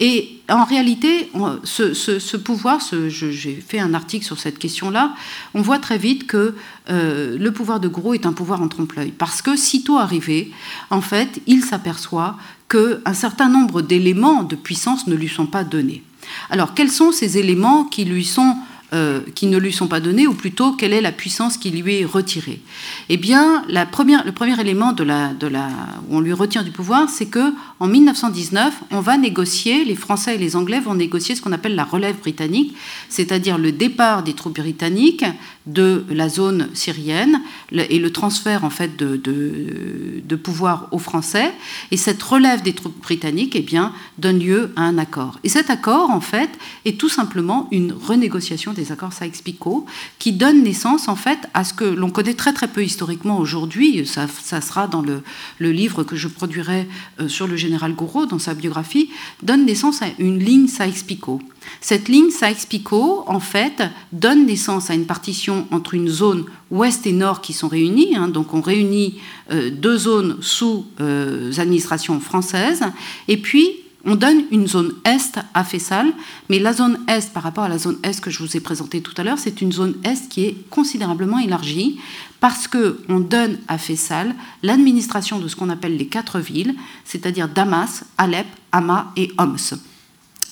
[0.00, 1.30] Et en réalité,
[1.62, 5.14] ce, pouvoir, j'ai fait un article sur cette question-là,
[5.54, 6.54] on voit très vite que
[6.90, 10.50] euh, le pouvoir de Gros est un pouvoir en trompe-l'œil, parce que sitôt arrivé,
[10.90, 12.36] en fait, il s'aperçoit
[12.68, 16.02] qu'un certain nombre d'éléments de puissance ne lui sont pas donnés.
[16.50, 18.56] Alors, quels sont ces éléments qui lui sont
[18.94, 21.96] euh, qui ne lui sont pas donnés, ou plutôt quelle est la puissance qui lui
[21.96, 22.60] est retirée
[23.08, 23.84] Eh bien, le
[24.30, 29.84] premier élément où on lui retire du pouvoir, c'est que en 1919, on va négocier,
[29.84, 32.74] les Français et les Anglais vont négocier ce qu'on appelle la relève britannique,
[33.08, 35.24] c'est-à-dire le départ des troupes britanniques
[35.66, 37.40] de la zone syrienne
[37.72, 41.52] et le transfert en fait de, de, pouvoir aux Français.
[41.90, 45.38] Et cette relève des troupes britanniques, eh bien, donne lieu à un accord.
[45.42, 46.50] Et cet accord, en fait,
[46.84, 49.86] est tout simplement une renégociation des accords Sykes-Picot
[50.18, 54.06] qui donne naissance en fait à ce que l'on connaît très très peu historiquement aujourd'hui.
[54.06, 54.28] Ça,
[54.60, 55.22] sera dans le,
[55.58, 56.88] le, livre que je produirai
[57.20, 59.10] euh, sur le général Gouraud dans sa biographie,
[59.42, 61.40] donne naissance à une ligne Sykes-Picot.
[61.80, 67.12] Cette ligne Sykes-Picot, en fait, donne naissance à une partition entre une zone ouest et
[67.12, 68.16] nord qui sont réunies.
[68.16, 68.28] Hein.
[68.28, 69.20] donc on réunit
[69.50, 72.82] euh, deux zones sous euh, administration française.
[73.28, 76.12] Et puis on donne une zone est à Fessal,
[76.48, 79.00] mais la zone est par rapport à la zone est que je vous ai présentée
[79.00, 81.98] tout à l'heure, c'est une zone est qui est considérablement élargie
[82.40, 87.48] parce que on donne à Fessal l'administration de ce qu'on appelle les quatre villes, c'est-à-dire
[87.48, 89.78] Damas, Alep, Hama et Homs.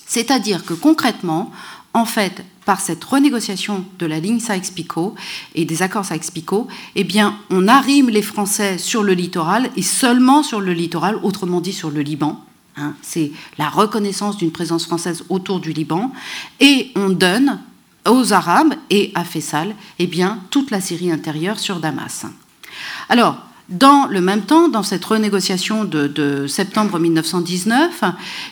[0.05, 1.51] C'est-à-dire que concrètement,
[1.93, 5.15] en fait, par cette renégociation de la ligne Sykes-Picot
[5.53, 7.07] et des accords Sykes-Picot, eh
[7.49, 11.91] on arrime les Français sur le littoral et seulement sur le littoral, autrement dit sur
[11.91, 12.43] le Liban,
[12.75, 16.11] Hein, c'est la reconnaissance d'une présence française autour du Liban,
[16.59, 17.59] et on donne
[18.07, 22.25] aux Arabes et à Faisal eh bien, toute la Syrie intérieure sur Damas.
[23.09, 23.37] Alors,
[23.69, 28.03] dans le même temps, dans cette renégociation de, septembre 1919,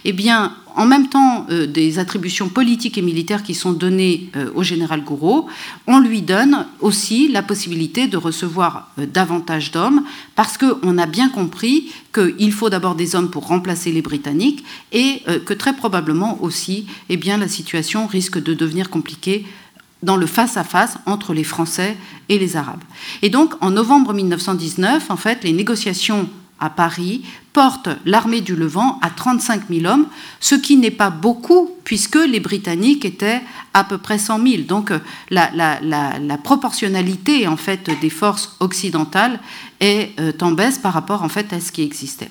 [0.06, 4.50] eh bien, en même temps euh, des attributions politiques et militaires qui sont données euh,
[4.56, 5.48] au général Gouraud,
[5.86, 10.04] on lui donne aussi la possibilité de recevoir euh, davantage d'hommes,
[10.36, 15.24] parce qu'on a bien compris qu'il faut d'abord des hommes pour remplacer les Britanniques, et
[15.46, 19.46] que très probablement aussi, eh bien, la situation risque de devenir compliquée
[20.04, 21.98] dans le face-à-face entre les Français
[22.30, 22.84] et les Arabes.
[23.22, 26.28] Et donc, en novembre 1919, en fait, les négociations
[26.62, 30.06] à Paris portent l'armée du Levant à 35 000 hommes,
[30.40, 33.42] ce qui n'est pas beaucoup puisque les Britanniques étaient
[33.74, 34.64] à peu près 100 000.
[34.64, 34.94] Donc
[35.32, 39.40] la, la, proportionnalité en fait des forces occidentales
[39.80, 42.30] est euh, en baisse par rapport en fait à ce qui existait.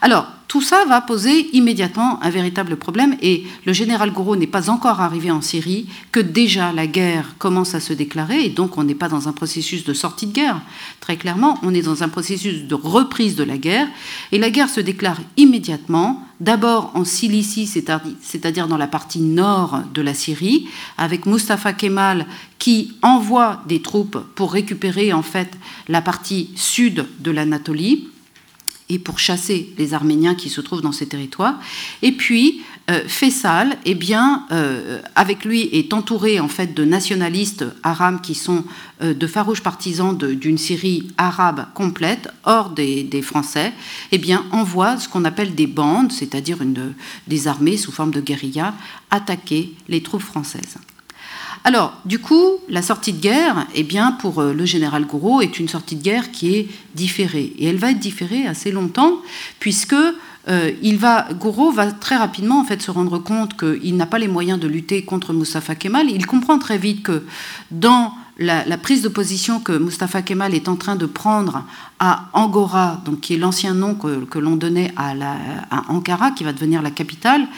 [0.00, 4.70] Alors, tout ça va poser immédiatement un véritable problème et le général Gouraud n'est pas
[4.70, 8.84] encore arrivé en Syrie que déjà la guerre commence à se déclarer et donc on
[8.84, 10.60] n'est pas dans un processus de sortie de guerre.
[11.00, 13.88] Très clairement, on est dans un processus de reprise de la guerre
[14.30, 20.02] et la guerre se déclare immédiatement, d'abord en Cilicie, c'est-à-dire dans la partie nord de
[20.02, 22.24] la Syrie, avec Mustafa Kemal
[22.60, 25.50] qui envoie des troupes pour récupérer en fait
[25.88, 28.08] la partie sud de l'Anatolie
[28.88, 31.58] et pour chasser les Arméniens qui se trouvent dans ces territoires.
[32.02, 33.00] Et puis, euh,
[33.84, 38.64] eh bien, euh, avec lui, est entouré en fait de nationalistes arabes qui sont
[39.02, 43.72] euh, de farouches partisans d'une Syrie arabe complète, hors des, Français,
[44.12, 46.58] eh bien, envoie ce qu'on appelle des bandes, c'est-à-dire
[47.26, 48.74] des armées sous forme de guérilla,
[49.10, 50.76] attaquer les troupes françaises.
[51.66, 55.58] Alors, du coup, la sortie de guerre, eh bien, pour euh, le général Gouraud, est
[55.58, 57.52] une sortie de guerre qui est différée.
[57.58, 59.16] Et elle va être différée assez longtemps,
[59.58, 59.96] puisque
[60.48, 64.20] euh, il va, Gouraud va très rapidement en fait se rendre compte qu'il n'a pas
[64.20, 66.08] les moyens de lutter contre Mustafa Kemal.
[66.08, 67.24] Il comprend très vite que
[67.72, 71.64] dans la, prise de position que Mustafa Kemal est en train de prendre
[71.98, 75.14] à Angora, donc qui est l'ancien nom que, l'on donnait à,
[75.88, 77.48] Ankara, qui va devenir la capitale,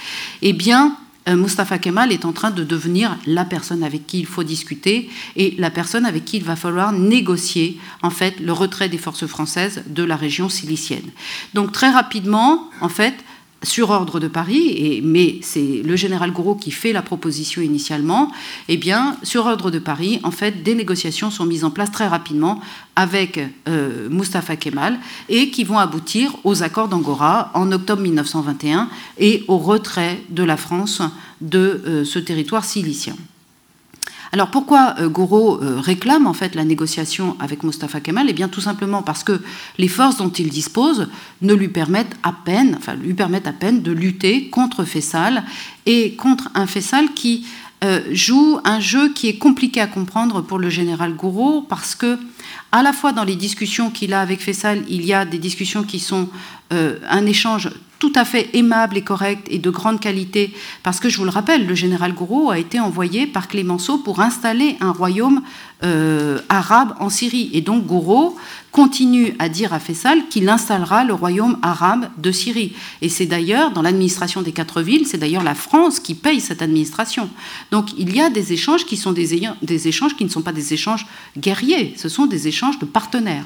[0.40, 0.96] eh bien,
[1.36, 5.54] Mustafa Kemal est en train de devenir la personne avec qui il faut discuter et
[5.58, 9.82] la personne avec qui il va falloir négocier en fait le retrait des forces françaises
[9.86, 11.10] de la région silicienne.
[11.54, 13.14] Donc très rapidement, en fait,
[13.62, 18.30] sur ordre de Paris, mais c'est le général Gouraud qui fait la proposition initialement,
[18.68, 22.06] eh bien, sur ordre de Paris, en fait, des négociations sont mises en place très
[22.06, 22.60] rapidement
[22.94, 24.08] avec euh,
[24.60, 30.42] Kemal et qui vont aboutir aux accords d'Angora en octobre 1921 et au retrait de
[30.44, 31.02] la France
[31.40, 33.16] de euh, ce territoire silicien.
[34.32, 38.26] Alors pourquoi euh, Gouraud euh, réclame en fait la négociation avec Mustafa Kemal?
[38.28, 39.40] Eh bien tout simplement parce que
[39.78, 41.08] les forces dont il dispose
[41.40, 45.44] ne lui permettent à peine, enfin lui permettent à peine de lutter contre Fessal
[45.86, 47.46] et contre un Fessal qui
[47.84, 52.18] euh, joue un jeu qui est compliqué à comprendre pour le général Gouraud parce que
[52.70, 55.84] à la fois dans les discussions qu'il a avec Fessal, il y a des discussions
[55.84, 56.28] qui sont
[56.70, 61.18] un échange tout à fait aimable et correct et de grande qualité, parce que je
[61.18, 65.42] vous le rappelle, le général Gouraud a été envoyé par Clémenceau pour installer un royaume
[65.84, 67.50] euh, arabe en Syrie.
[67.52, 68.36] Et donc Gouraud
[68.72, 72.74] continue à dire à Faisal qu'il installera le royaume arabe de Syrie.
[73.02, 76.62] Et c'est d'ailleurs, dans l'administration des quatre villes, c'est d'ailleurs la France qui paye cette
[76.62, 77.30] administration.
[77.70, 79.34] Donc il y a des échanges qui sont des,
[79.88, 83.44] échanges qui ne sont pas des échanges guerriers, ce sont des échanges de partenaires.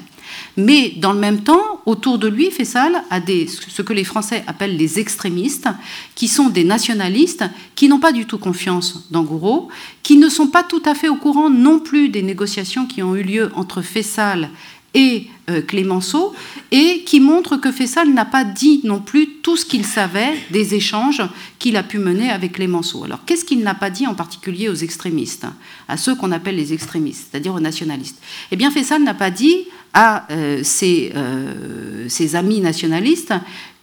[0.57, 4.43] Mais dans le même temps, autour de lui, Faisal a des, ce que les Français
[4.47, 5.67] appellent les extrémistes,
[6.15, 7.43] qui sont des nationalistes,
[7.75, 9.67] qui n'ont pas du tout confiance dans Gouraud,
[10.01, 13.15] qui ne sont pas tout à fait au courant non plus des négociations qui ont
[13.15, 16.33] eu lieu entre Fessal et euh, Clémenceau,
[16.71, 20.75] et qui montrent que Fessal n'a pas dit non plus tout ce qu'il savait des
[20.75, 21.21] échanges
[21.59, 23.03] qu'il a pu mener avec Clémenceau.
[23.03, 25.45] Alors qu'est-ce qu'il n'a pas dit en particulier aux extrémistes,
[25.87, 28.21] à ceux qu'on appelle les extrémistes, c'est-à-dire aux nationalistes?
[28.51, 33.33] Eh bien Fessal n'a pas dit à euh, ses, euh, ses, amis nationalistes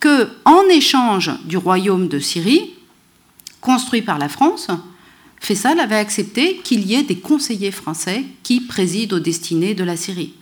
[0.01, 2.71] que, en échange du royaume de Syrie,
[3.61, 4.69] construit par la France,
[5.41, 9.97] Fessal avait accepté qu'il y ait des conseillers français qui président aux destinées de la
[9.97, 10.35] Syrie.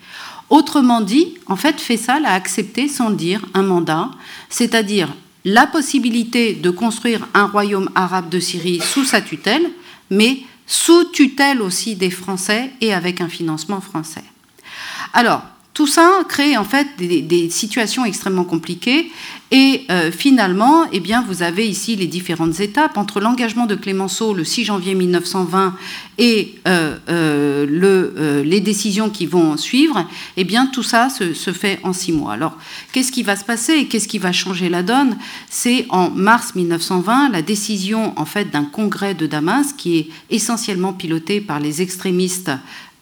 [0.51, 4.11] Autrement dit, en fait, Fessal a accepté sans dire un mandat,
[4.49, 5.09] c'est-à-dire
[5.45, 9.71] la possibilité de construire un royaume arabe de Syrie sous sa tutelle,
[10.11, 14.25] mais sous tutelle aussi des Français et avec un financement français.
[15.13, 15.43] Alors,
[15.79, 19.13] tout ça crée en fait des, situations extrêmement compliquées
[19.53, 24.35] et euh, finalement, eh bien, vous avez ici les différentes étapes entre l'engagement de Clémenceau
[24.35, 25.77] le 6 janvier 1920
[26.19, 30.05] et euh, euh, les décisions qui vont suivre.
[30.37, 32.33] Eh tout ça se, se fait en six mois.
[32.33, 32.59] Alors,
[32.93, 35.17] qu'est-ce qui va se passer et qu'est-ce qui va changer la donne?
[35.49, 40.93] C'est en mars 1920 la décision en fait d'un congrès de Damas qui est essentiellement
[40.93, 42.51] piloté par les extrémistes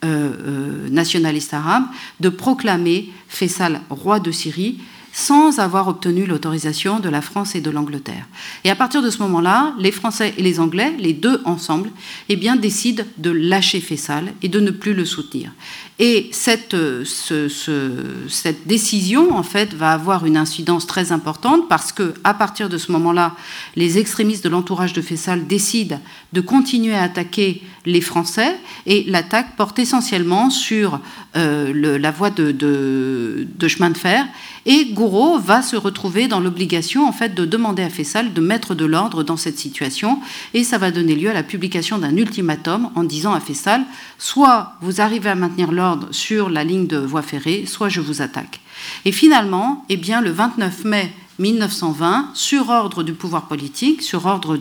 [0.05, 1.85] euh, euh, nationaliste arabe
[2.21, 4.79] de proclamer Faisal roi de Syrie
[5.19, 8.27] sans avoir obtenu l'autorisation de la France et de l'Angleterre.
[8.65, 11.91] Et à partir de ce moment-là, les Français et les Anglais, les deux ensemble,
[12.29, 15.53] eh bien, décident de lâcher Faisal et de ne plus le soutenir.
[15.99, 22.35] Et cette, cette décision, en fait, va avoir une incidence très importante parce que, à
[22.35, 23.35] partir de ce moment-là,
[23.75, 25.99] les extrémistes de l'entourage de Faisal décident
[26.35, 31.01] de continuer à attaquer les Français et l'attaque porte essentiellement sur
[31.37, 34.27] euh, la voie de, de chemin de fer
[34.67, 38.75] et Gouraud va se retrouver dans l'obligation en fait de demander à Fessal de mettre
[38.75, 40.21] de l'ordre dans cette situation
[40.53, 43.85] et ça va donner lieu à la publication d'un ultimatum en disant à Fessal
[44.19, 48.23] soit vous arrivez à maintenir l'ordre sur la ligne de voie ferrée, soit je vous
[48.23, 48.61] attaque.
[49.05, 54.59] Et finalement, eh bien, le 29 mai 1920, sur ordre du pouvoir politique, sur ordre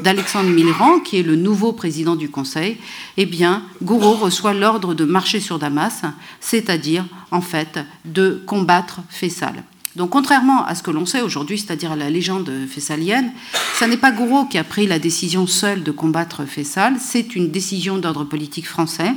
[0.00, 2.76] d'Alexandre Millerand, qui est le nouveau président du Conseil,
[3.16, 6.02] eh bien, Gouraud reçoit l'ordre de marcher sur Damas,
[6.40, 9.64] c'est-à-dire, en fait, de combattre Fessal.
[9.96, 13.30] Donc, contrairement à ce que l'on sait aujourd'hui, c'est-à-dire la légende fessalienne,
[13.78, 17.50] ce n'est pas Gouraud qui a pris la décision seule de combattre Fessal, c'est une
[17.50, 19.12] décision d'ordre politique français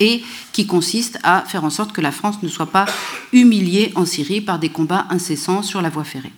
[0.00, 0.22] et
[0.52, 2.86] qui consiste à faire en sorte que la France ne soit pas
[3.32, 6.32] humiliée en Syrie par des combats incessants sur la voie ferrée.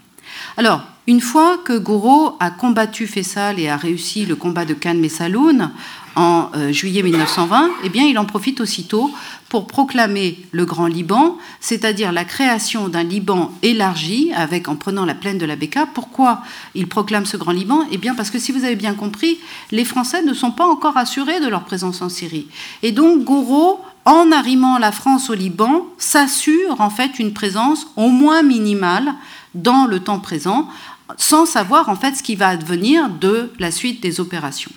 [0.56, 5.70] Alors, une fois que Gouraud a combattu Fessal et a réussi le combat de Cannes-Messaloun
[6.16, 9.10] en euh, juillet 1920, eh bien, il en profite aussitôt
[9.48, 15.14] pour proclamer le Grand Liban, c'est-à-dire la création d'un Liban élargi, avec en prenant la
[15.14, 15.86] plaine de la Beka.
[15.94, 16.42] Pourquoi
[16.74, 17.84] il proclame ce Grand Liban?
[17.90, 19.38] Eh bien, parce que si vous avez bien compris,
[19.70, 22.48] les Français ne sont pas encore assurés de leur présence en Syrie.
[22.82, 28.08] Et donc, Gouraud, en arrimant la France au Liban, s'assure en fait une présence au
[28.08, 29.14] moins minimale
[29.54, 30.68] dans le temps présent,
[31.16, 34.72] sans savoir en fait ce qui va advenir de la suite des opérations.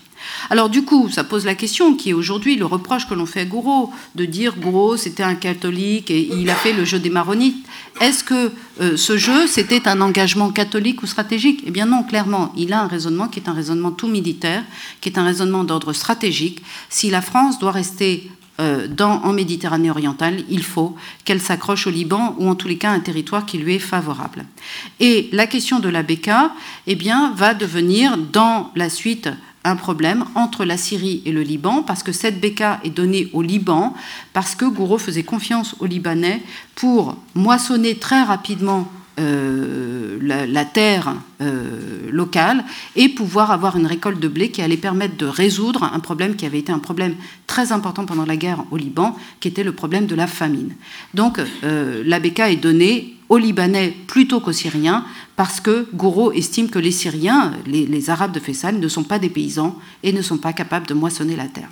[0.49, 3.41] Alors du coup, ça pose la question qui est aujourd'hui le reproche que l'on fait
[3.41, 7.09] à Gouraud, de dire Gouraud c'était un catholique et il a fait le jeu des
[7.09, 7.65] maronites.
[7.99, 8.51] Est-ce que
[8.82, 11.63] euh, ce jeu c'était un engagement catholique ou stratégique?
[11.65, 14.63] Eh bien non, clairement, il a un raisonnement qui est un raisonnement tout militaire,
[15.01, 16.61] qui est un raisonnement d'ordre stratégique.
[16.89, 18.30] Si la France doit rester
[18.62, 20.95] euh, dans, en Méditerranée orientale, il faut
[21.26, 24.45] qu'elle s'accroche au Liban ou en tous les cas un territoire qui lui est favorable.
[24.99, 26.51] Et la question de la Beka
[26.86, 29.30] eh bien, va devenir dans la suite
[29.64, 33.41] un problème entre la Syrie et le Liban, parce que cette béca est donnée au
[33.41, 33.93] Liban,
[34.34, 36.41] parce que Gouraud faisait confiance aux Libanais
[36.76, 38.88] pour moissonner très rapidement
[39.20, 42.64] euh, la, terre euh, locale
[42.95, 46.45] et pouvoir avoir une récolte de blé qui allait permettre de résoudre un problème qui
[46.45, 50.05] avait été un problème très important pendant la guerre au Liban, qui était le problème
[50.05, 50.74] de la famine.
[51.14, 55.05] Donc euh, la béca est donnée aux Libanais plutôt qu'aux Syriens,
[55.36, 59.20] parce que Gouraud estime que les Syriens, les, les Arabes de Fessal, ne sont pas
[59.20, 61.70] des paysans et ne sont pas capables de moissonner la terre.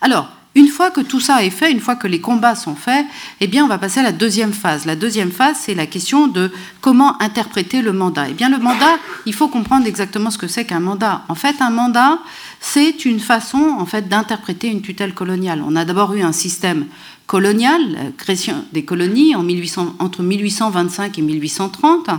[0.00, 3.04] Alors, une fois que tout ça est fait, une fois que les combats sont faits,
[3.40, 4.86] eh bien, on va passer à la deuxième phase.
[4.86, 6.50] La deuxième phase, c'est la question de
[6.80, 8.28] comment interpréter le mandat.
[8.28, 11.22] Eh bien, le mandat, il faut comprendre exactement ce que c'est qu'un mandat.
[11.28, 12.20] En fait, un mandat,
[12.60, 15.62] c'est une façon, en fait, d'interpréter une tutelle coloniale.
[15.66, 16.86] On a d'abord eu un système
[17.26, 22.10] colonial, création des colonies en 1800, entre 1825 et 1830.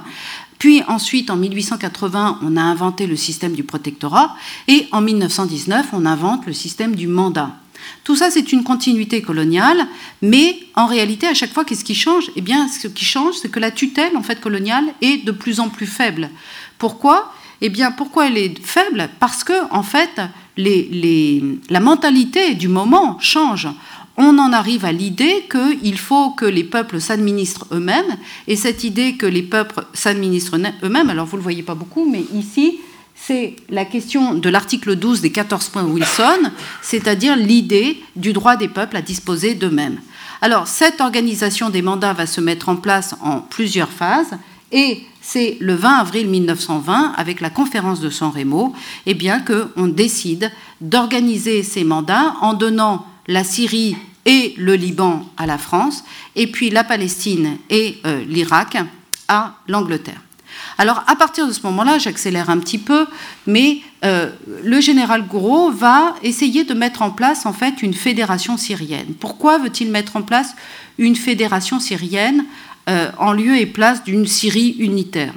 [0.58, 4.36] Puis ensuite, en 1880, on a inventé le système du protectorat
[4.68, 7.52] et en 1919, on invente le système du mandat.
[8.04, 9.88] Tout ça, c'est une continuité coloniale,
[10.22, 12.32] mais en réalité, à chaque fois, qu'est-ce qui change?
[12.36, 15.60] Eh bien, ce qui change, c'est que la tutelle en fait coloniale est de plus
[15.60, 16.30] en plus faible.
[16.78, 17.34] Pourquoi?
[17.62, 19.10] Eh bien, pourquoi elle est faible?
[19.20, 20.22] Parce que en fait,
[20.58, 23.68] la mentalité du moment change.
[24.18, 28.16] On en arrive à l'idée qu'il faut que les peuples s'administrent eux-mêmes,
[28.48, 32.10] et cette idée que les peuples s'administrent eux-mêmes, alors vous ne le voyez pas beaucoup,
[32.10, 32.80] mais ici,
[33.28, 36.52] c'est la question de l'article 12 des 14 points Wilson,
[36.82, 40.00] c'est-à-dire l'idée du droit des peuples à disposer d'eux-mêmes.
[40.42, 44.38] Alors, cette organisation des mandats va se mettre en place en plusieurs phases,
[44.72, 48.76] et c'est le 20 avril 1920, avec la conférence de San Remo,
[49.08, 55.48] eh bien qu'on décide d'organiser ces mandats en donnant la Syrie et le Liban à
[55.48, 56.04] la France,
[56.36, 58.78] et puis la Palestine et euh, l'Irak
[59.28, 60.25] à l'Angleterre.
[60.78, 63.08] Alors à partir de ce moment-là, j'accélère un petit peu,
[63.48, 64.30] mais euh,
[64.64, 69.14] le général Gouraud va essayer de mettre en place en fait une fédération syrienne.
[69.20, 70.56] Pourquoi veut-il mettre en place
[70.98, 72.46] une fédération syrienne
[72.90, 75.34] euh, en lieu et place d'une Syrie unitaire?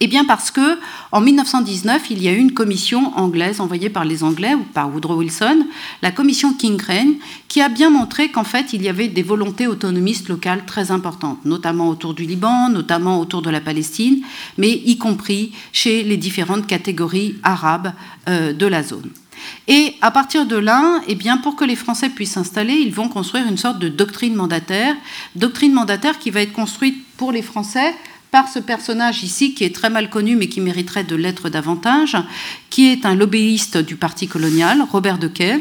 [0.00, 0.78] Eh bien parce que
[1.12, 4.92] en 1919, il y a eu une commission anglaise envoyée par les Anglais ou par
[4.92, 5.66] Woodrow Wilson,
[6.02, 7.14] la commission King Crane,
[7.48, 11.44] qui a bien montré qu'en fait il y avait des volontés autonomistes locales très importantes,
[11.44, 14.22] notamment autour du Liban, notamment autour de la Palestine,
[14.58, 17.92] mais y compris chez les différentes catégories arabes
[18.28, 19.10] euh, de la zone.
[19.68, 23.08] Et à partir de là, eh bien, pour que les Français puissent s'installer, ils vont
[23.08, 24.94] construire une sorte de doctrine mandataire,
[25.36, 27.94] doctrine mandataire qui va être construite pour les Français
[28.34, 32.16] par ce personnage ici qui est très mal connu mais qui mériterait de l'être davantage,
[32.68, 35.60] qui est un lobbyiste du parti colonial, Robert Dequet,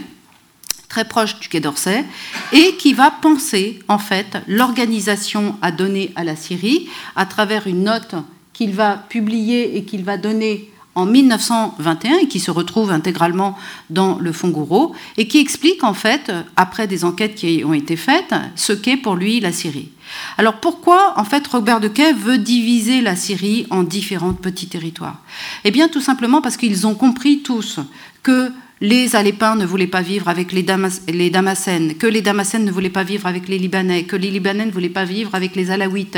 [0.90, 2.04] très proche du Quai d'Orsay,
[2.52, 7.84] et qui va penser en fait l'organisation à donner à la Syrie à travers une
[7.84, 8.16] note
[8.54, 13.56] qu'il va publier et qu'il va donner en 1921 et qui se retrouve intégralement
[13.92, 17.98] dans le Fonds Gouraud et qui explique en fait, après des enquêtes qui ont été
[17.98, 19.90] faites, ce qu'est pour lui la Syrie.
[20.38, 25.22] Alors pourquoi en fait Robert de Quay veut diviser la Syrie en différents petits territoires?
[25.64, 27.80] Eh bien tout simplement parce qu'ils ont compris tous
[28.24, 28.52] que
[28.84, 30.66] les Alépins ne voulaient pas vivre avec les,
[31.08, 34.66] les Damascènes, que les Damascènes ne voulaient pas vivre avec les Libanais, que les Libanais
[34.66, 36.18] ne voulaient pas vivre avec les Alaouites,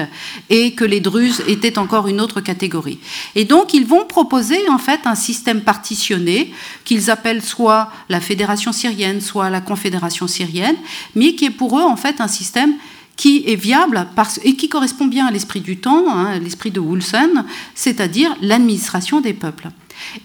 [0.49, 2.97] et que les Druzes étaient encore une autre catégorie.
[3.35, 6.51] Et donc, ils vont proposer en fait un système partitionné
[6.85, 10.77] qu'ils appellent soit la Fédération syrienne, soit la Confédération syrienne,
[11.13, 12.73] mais qui est pour eux en fait un système
[13.15, 14.07] qui est viable
[14.43, 19.33] et qui correspond bien à l'esprit du temps, hein, l'esprit de Wilson, c'est-à-dire l'administration des
[19.33, 19.69] peuples.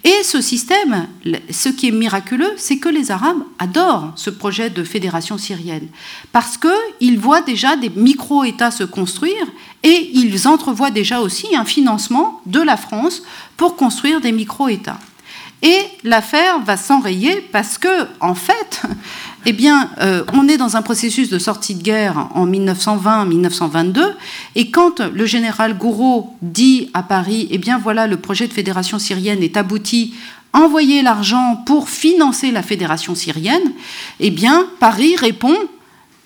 [0.03, 1.07] Et ce système,
[1.51, 5.87] ce qui est miraculeux, c'est que les Arabes adorent ce projet de fédération syrienne,
[6.33, 9.47] parce qu'ils voient déjà des micro-États se construire
[9.83, 13.23] et ils entrevoient déjà aussi un financement de la France
[13.57, 14.99] pour construire des micro-États.
[15.63, 18.83] Et l'affaire va s'enrayer parce que, en fait,
[19.47, 24.13] eh bien, euh, on est dans un processus de sortie de guerre en 1920-1922,
[24.55, 28.99] et quand le général Gouraud dit à Paris, eh bien voilà, le projet de fédération
[28.99, 30.15] syrienne est abouti,
[30.53, 33.73] envoyez l'argent pour financer la fédération syrienne,
[34.19, 35.57] eh bien, Paris répond,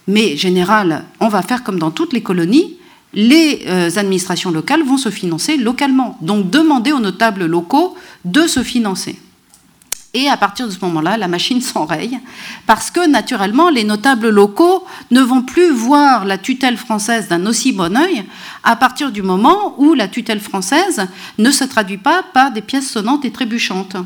[0.08, 2.76] mais général, on va faire comme dans toutes les colonies,
[3.14, 6.18] les euh, administrations locales vont se financer localement.
[6.20, 7.94] Donc demandez aux notables locaux
[8.24, 9.16] de se financer.
[10.14, 12.18] Et à partir de ce moment-là, la machine s'enraye,
[12.66, 17.72] parce que naturellement, les notables locaux ne vont plus voir la tutelle française d'un aussi
[17.72, 18.24] bon œil
[18.62, 21.06] à partir du moment où la tutelle française
[21.38, 23.96] ne se traduit pas par des pièces sonnantes et trébuchantes.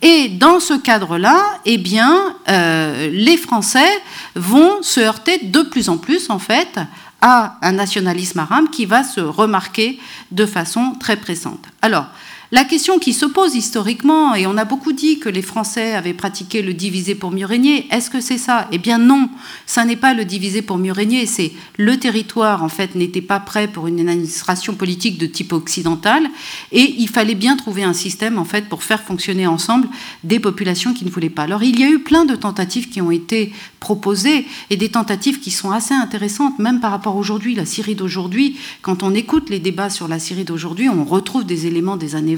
[0.00, 3.88] Et dans ce cadre-là, eh bien, euh, les Français
[4.34, 6.80] vont se heurter de plus en plus, en fait,
[7.20, 10.00] à un nationalisme arabe qui va se remarquer
[10.32, 11.64] de façon très pressante.
[11.80, 12.06] Alors,
[12.52, 16.12] la question qui se pose historiquement, et on a beaucoup dit que les Français avaient
[16.12, 18.68] pratiqué le diviser pour mieux régner, est-ce que c'est ça?
[18.72, 19.30] Eh bien non,
[19.64, 23.40] ça n'est pas le diviser pour mieux régner, c'est le territoire en fait n'était pas
[23.40, 26.28] prêt pour une administration politique de type occidental,
[26.72, 29.88] et il fallait bien trouver un système en fait pour faire fonctionner ensemble
[30.22, 31.44] des populations qui ne voulaient pas.
[31.44, 35.40] Alors il y a eu plein de tentatives qui ont été proposées, et des tentatives
[35.40, 39.58] qui sont assez intéressantes, même par rapport aujourd'hui, la Syrie d'aujourd'hui, quand on écoute les
[39.58, 42.32] débats sur la Syrie d'aujourd'hui, on retrouve des éléments des années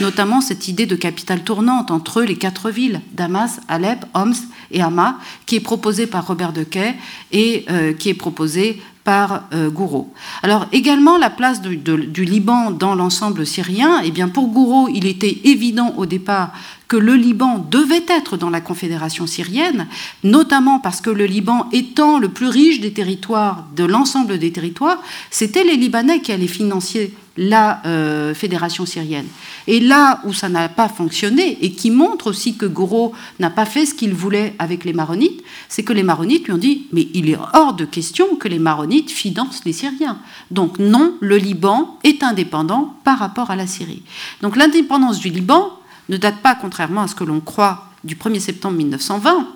[0.00, 4.34] notamment cette idée de capitale tournante entre les quatre villes, Damas, Alep, Homs
[4.70, 6.94] et Hama, qui est proposée par Robert Dequet
[7.32, 10.12] et euh, qui est proposée par euh, Gouraud.
[10.42, 15.38] Alors également la place du Liban dans l'ensemble syrien, eh bien pour Gouraud, il était
[15.44, 16.52] évident au départ
[16.88, 19.86] que le Liban devait être dans la Confédération syrienne,
[20.24, 25.00] notamment parce que le Liban étant le plus riche des territoires, de l'ensemble des territoires,
[25.30, 29.26] c'était les Libanais qui allaient financer la euh, fédération syrienne.
[29.68, 33.66] Et là où ça n'a pas fonctionné, et qui montre aussi que Gouraud n'a pas
[33.66, 37.06] fait ce qu'il voulait avec les Maronites, c'est que les Maronites lui ont dit Mais
[37.14, 40.18] il est hors de question que les Maronites financent les Syriens.
[40.50, 44.02] Donc non, le Liban est indépendant par rapport à la Syrie.
[44.42, 45.78] Donc l'indépendance du Liban
[46.08, 49.48] ne date pas, contrairement à ce que l'on croit, du 1er septembre 1920,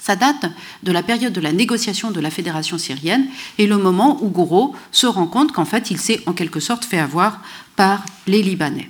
[0.00, 0.46] ça date
[0.82, 3.26] de la période de la négociation de la fédération syrienne
[3.58, 6.84] et le moment où Gouraud se rend compte qu'en fait il s'est en quelque sorte
[6.84, 7.40] fait avoir
[7.74, 8.88] par les Libanais.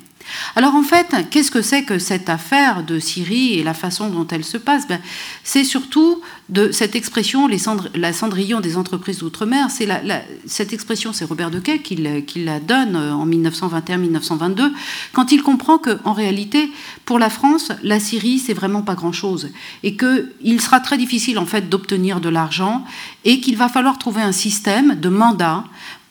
[0.55, 4.27] Alors en fait, qu'est-ce que c'est que cette affaire de Syrie et la façon dont
[4.29, 4.89] elle se passe?
[4.89, 5.01] Ben,
[5.45, 7.49] C'est surtout de cette expression,
[7.95, 9.69] la cendrillon des entreprises d'outre-mer.
[10.47, 14.73] Cette expression, c'est Robert Dequet qui, la donne euh, en 1921-1922,
[15.13, 16.71] quand il comprend qu'en réalité,
[17.05, 19.51] pour la France, la Syrie, c'est vraiment pas grand-chose.
[19.83, 22.85] Et qu'il sera très difficile en fait d'obtenir de l'argent
[23.25, 25.65] et qu'il va falloir trouver un système de mandat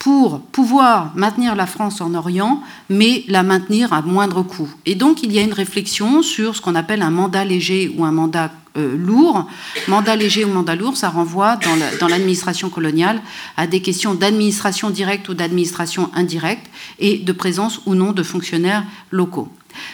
[0.05, 4.69] pour pouvoir maintenir la France en Orient, mais la maintenir à moindre coût.
[4.85, 8.05] Et donc il y a une réflexion sur ce qu'on appelle un mandat léger ou
[8.05, 9.49] un mandat euh, lourd.
[9.87, 11.57] Mandat léger ou mandat lourd, ça renvoie
[11.99, 13.19] dans l'administration coloniale
[13.57, 16.67] à des questions d'administration directe ou d'administration indirecte
[16.99, 19.49] et de présence ou non de fonctionnaires locaux.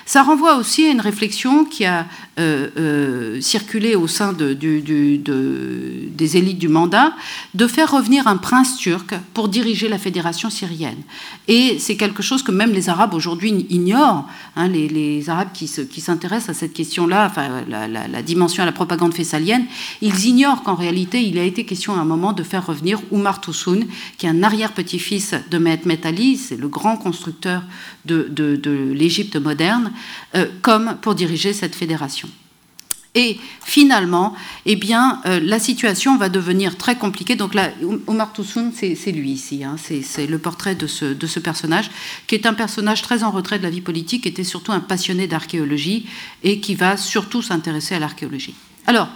[0.06, 2.06] Ça renvoie aussi à une réflexion qui a
[2.40, 7.14] euh, euh, circulé au sein de, des élites du mandat,
[7.54, 11.02] de faire revenir un prince turc pour diriger la fédération syrienne.
[11.48, 14.28] Et c'est quelque chose que même les Arabes aujourd'hui ignorent.
[14.56, 19.66] Hein, les, Arabes qui, s'intéressent à cette question-là, enfin, la, dimension à la propagande fessalienne,
[20.02, 23.42] ils ignorent qu'en réalité, il a été question à un moment de faire revenir Oumar
[23.42, 23.86] Toussoun,
[24.18, 27.64] qui est un arrière-petit-fils de Mehmet Ali, c'est le grand constructeur
[28.06, 29.71] de, l'Égypte moderne,
[30.36, 32.30] euh, comme pour diriger cette fédération.
[33.14, 37.36] Et finalement, eh bien, euh, la situation va devenir très compliquée.
[37.36, 37.70] Donc là,
[38.08, 39.66] Omar Toussoun, c'est lui ici.
[39.66, 39.76] Hein.
[39.78, 41.92] c'est le portrait de ce, de ce, personnage,
[42.28, 44.80] qui est un personnage très en retrait de la vie politique, qui était surtout un
[44.80, 46.08] passionné d'archéologie
[46.44, 48.56] et qui va surtout s'intéresser à l'archéologie.
[48.88, 49.10] Alors,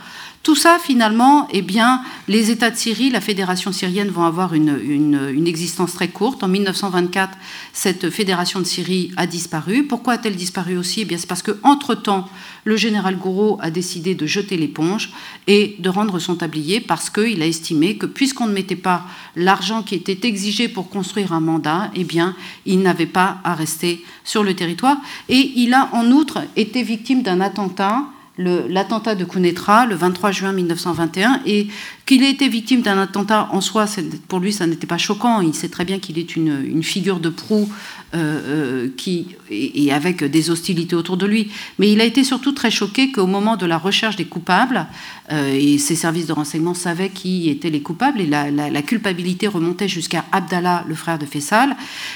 [0.45, 5.47] Tout ça, finalement, eh bien, les États de Syrie, la Fédération syrienne vont avoir une,
[5.47, 6.43] existence très courte.
[6.43, 7.35] En 1924,
[7.73, 9.85] cette Fédération de Syrie a disparu.
[9.85, 11.01] Pourquoi a-t-elle disparu aussi?
[11.01, 12.29] Eh bien, C'est parce qu'entre-temps,
[12.63, 15.09] le général Gouraud a décidé de jeter l'éponge
[15.47, 19.01] et de rendre son tablier parce qu'il a estimé que puisqu'on ne mettait pas
[19.35, 22.35] l'argent qui était exigé pour construire un mandat, eh bien,
[22.67, 24.97] il n'avait pas à rester sur le territoire.
[25.27, 28.05] Et il a en outre été victime d'un attentat
[28.37, 31.67] l'attentat de Kounetra le 23 juin 1921 et
[32.05, 33.85] qu'il ait été victime d'un attentat en soi,
[34.27, 37.29] pour lui ça n'était pas choquant, il sait très bien qu'il est une, figure de
[37.29, 37.69] proue
[38.13, 42.51] euh, euh, qui, et, avec des hostilités autour de lui, mais il a été surtout
[42.51, 44.85] très choqué qu'au moment de la recherche des coupables,
[45.31, 49.87] euh, et ses services de renseignement savaient qui étaient les coupables et la, culpabilité remontait
[49.87, 51.71] jusqu'à Abdallah, le frère de Faisal,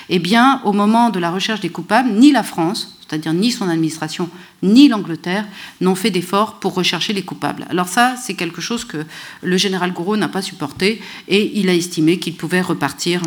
[0.09, 3.51] et eh bien au moment de la recherche des coupables, ni la France, c'est-à-dire ni
[3.51, 4.29] son administration
[4.61, 5.45] ni l'Angleterre
[5.81, 7.65] n'ont fait d'efforts pour rechercher les coupables.
[7.69, 9.05] Alors ça, c'est quelque chose que
[9.41, 13.21] le général Gouraud n'a pas supporté et il a estimé qu'il pouvait repartir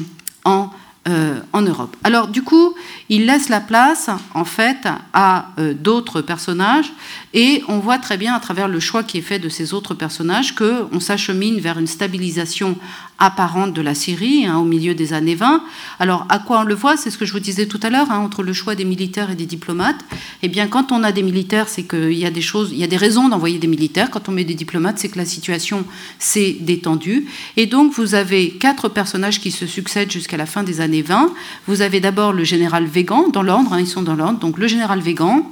[0.44, 0.70] en
[1.08, 1.96] euh, en Europe.
[2.04, 2.76] Alors du coup,
[3.08, 6.92] il laisse la place en fait à euh, d'autres personnages
[7.34, 9.94] et on voit très bien à travers le choix qui est fait de ces autres
[9.94, 12.76] personnages que on s'achemine vers une stabilisation
[13.22, 15.62] apparente de la Syrie hein, au milieu des années 20.
[16.00, 16.96] Alors à quoi on le voit?
[16.96, 19.30] C'est ce que je vous disais tout à l'heure hein, entre le choix des militaires
[19.30, 20.04] et des diplomates.
[20.42, 22.84] Eh bien, quand on a des militaires, c'est qu'il y a des choses, il y
[22.84, 24.10] a des raisons d'envoyer des militaires.
[24.10, 25.84] Quand on met des diplomates, c'est que la situation
[26.18, 27.26] s'est détendue.
[27.56, 31.32] Et donc vous avez quatre personnages qui se succèdent jusqu'à la fin des années 20.
[31.68, 34.40] Vous avez d'abord le général Végan, dans l'ordre, hein, ils sont dans l'ordre.
[34.40, 35.48] Donc le général Végan,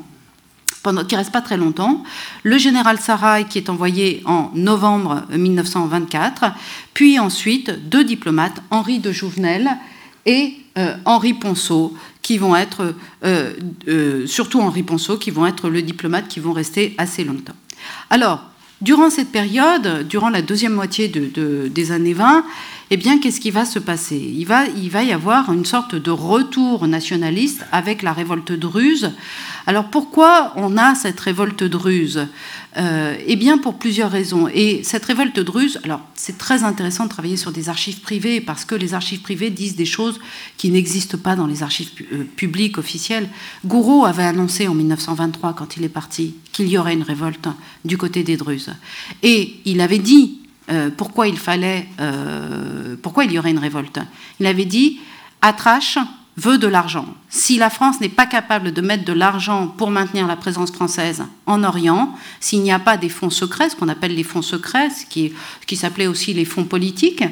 [0.83, 2.03] pendant, qui reste pas très longtemps,
[2.43, 6.47] le général Sarai qui est envoyé en novembre 1924,
[6.95, 9.71] puis ensuite deux diplomates, Henri de Jouvenel
[10.27, 13.55] et euh, Henri Ponceau, qui vont être, euh,
[13.89, 17.57] euh, surtout Henri Ponceau, qui vont être le diplomate qui vont rester assez longtemps.
[18.09, 18.43] Alors,
[18.81, 22.45] durant cette période, durant la deuxième moitié des années 20,
[22.93, 24.17] eh bien, qu'est-ce qui va se passer?
[24.17, 29.13] Il va, y avoir une sorte de retour nationaliste avec la révolte druze.
[29.69, 32.27] Alors pourquoi on a cette révolte druze
[32.77, 34.49] euh, Eh bien, pour plusieurs raisons.
[34.53, 38.65] Et cette révolte druze, alors c'est très intéressant de travailler sur des archives privées parce
[38.65, 40.19] que les archives privées disent des choses
[40.57, 43.29] qui n'existent pas dans les archives euh, publiques officielles.
[43.65, 47.47] Gouraud avait annoncé en 1923, quand il est parti, qu'il y aurait une révolte
[47.85, 48.75] du côté des druzes.
[49.23, 50.40] Et il avait dit
[50.71, 53.99] euh, pourquoi il fallait, euh, pourquoi il y aurait une révolte?
[54.39, 55.01] Il avait dit
[55.43, 55.99] Atrache
[56.37, 57.07] veut de l'argent.
[57.33, 61.23] Si la France n'est pas capable de mettre de l'argent pour maintenir la présence française
[61.47, 64.91] en Orient, s'il n'y a pas des fonds secrets, ce qu'on appelle les fonds secrets,
[64.91, 65.33] ce qui,
[65.65, 67.23] qui s'appelait aussi les fonds politiques,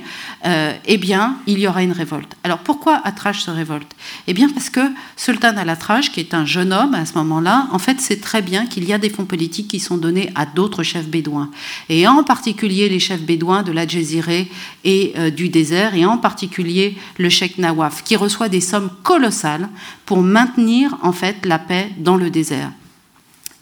[0.46, 2.36] euh, eh bien, il y aura une révolte.
[2.44, 3.90] Alors pourquoi Atrache se révolte?
[4.28, 4.80] Eh bien, parce que
[5.16, 8.66] Sultan al-Atrache, qui est un jeune homme à ce moment-là, en fait, sait très bien
[8.66, 11.50] qu'il y a des fonds politiques qui sont donnés à d'autres chefs bédouins,
[11.88, 14.48] et en particulier les chefs bédouins de la Djeziré
[14.84, 19.68] et euh, du désert, et en particulier le cheikh Nawaf, qui reçoit des sommes colossales
[20.06, 22.70] pour maintenir en fait la paix dans le désert.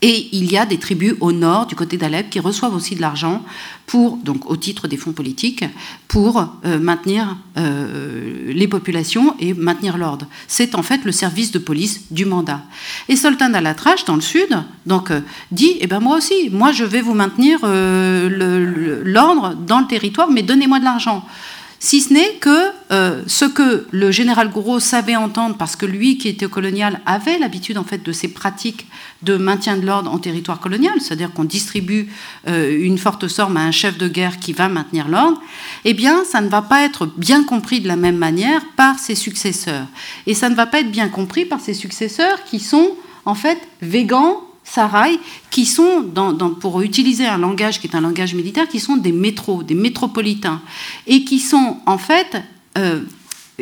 [0.03, 3.01] Et il y a des tribus au nord, du côté d'Alep, qui reçoivent aussi de
[3.01, 3.43] l'argent
[3.87, 5.65] pour, donc au titre des fonds politiques,
[6.07, 10.27] pour euh, maintenir euh, les populations et maintenir l'ordre.
[10.49, 12.61] C'est en fait le service de police du mandat.
[13.09, 14.51] Et Sultan al-Atrash, dans le sud,
[14.85, 15.21] donc euh,
[15.51, 20.43] dit, eh ben moi aussi, moi je vais vous maintenir l'ordre dans le territoire, mais
[20.43, 21.25] donnez-moi de l'argent
[21.79, 26.19] si ce n'est que euh, ce que le général Gouraud savait entendre, parce que lui,
[26.19, 28.87] qui était colonial, avait l'habitude en fait de ces pratiques
[29.23, 32.09] de maintien de l'ordre en territoire colonial, c'est-à-dire qu'on distribue
[32.49, 35.41] euh, une forte somme à un chef de guerre qui va maintenir l'ordre,
[35.85, 39.15] eh bien, ça ne va pas être bien compris de la même manière par ses
[39.15, 39.87] successeurs.
[40.27, 42.93] Et ça ne va pas être bien compris par ses successeurs qui sont
[43.25, 45.19] en fait végans Sarai,
[45.51, 46.05] qui sont,
[46.61, 50.61] pour utiliser un langage qui est un langage militaire, qui sont des métros, des métropolitains,
[51.07, 52.37] et qui sont en fait,
[52.77, 53.01] euh,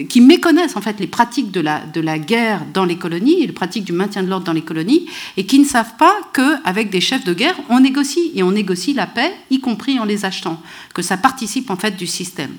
[0.09, 3.53] qui méconnaissent en fait les pratiques de la, de la guerre dans les colonies, les
[3.53, 7.03] pratiques du maintien de l'ordre dans les colonies, et qui ne savent pas qu'avec des
[7.03, 10.61] chefs de guerre, on négocie, et on négocie la paix, y compris en les achetant,
[10.95, 12.57] que ça participe en fait du système.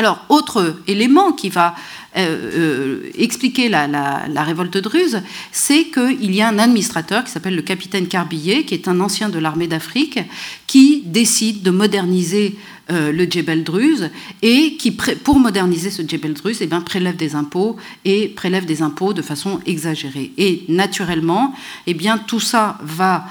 [0.00, 1.74] Alors, autre élément qui va
[2.16, 7.56] euh, euh, expliquer la, révolte de Ruse, c'est qu'il y a un administrateur qui s'appelle
[7.56, 10.20] le capitaine Carbillet, qui est un ancien de l'armée d'Afrique,
[10.68, 12.56] qui décide de moderniser
[12.92, 17.34] euh, le Djebel Druze et qui, pour moderniser ce Djebel Druze, eh bien, prélève des
[17.34, 20.30] impôts et prélève des impôts de façon exagérée.
[20.38, 21.54] Et naturellement,
[21.88, 23.26] eh bien, tout ça va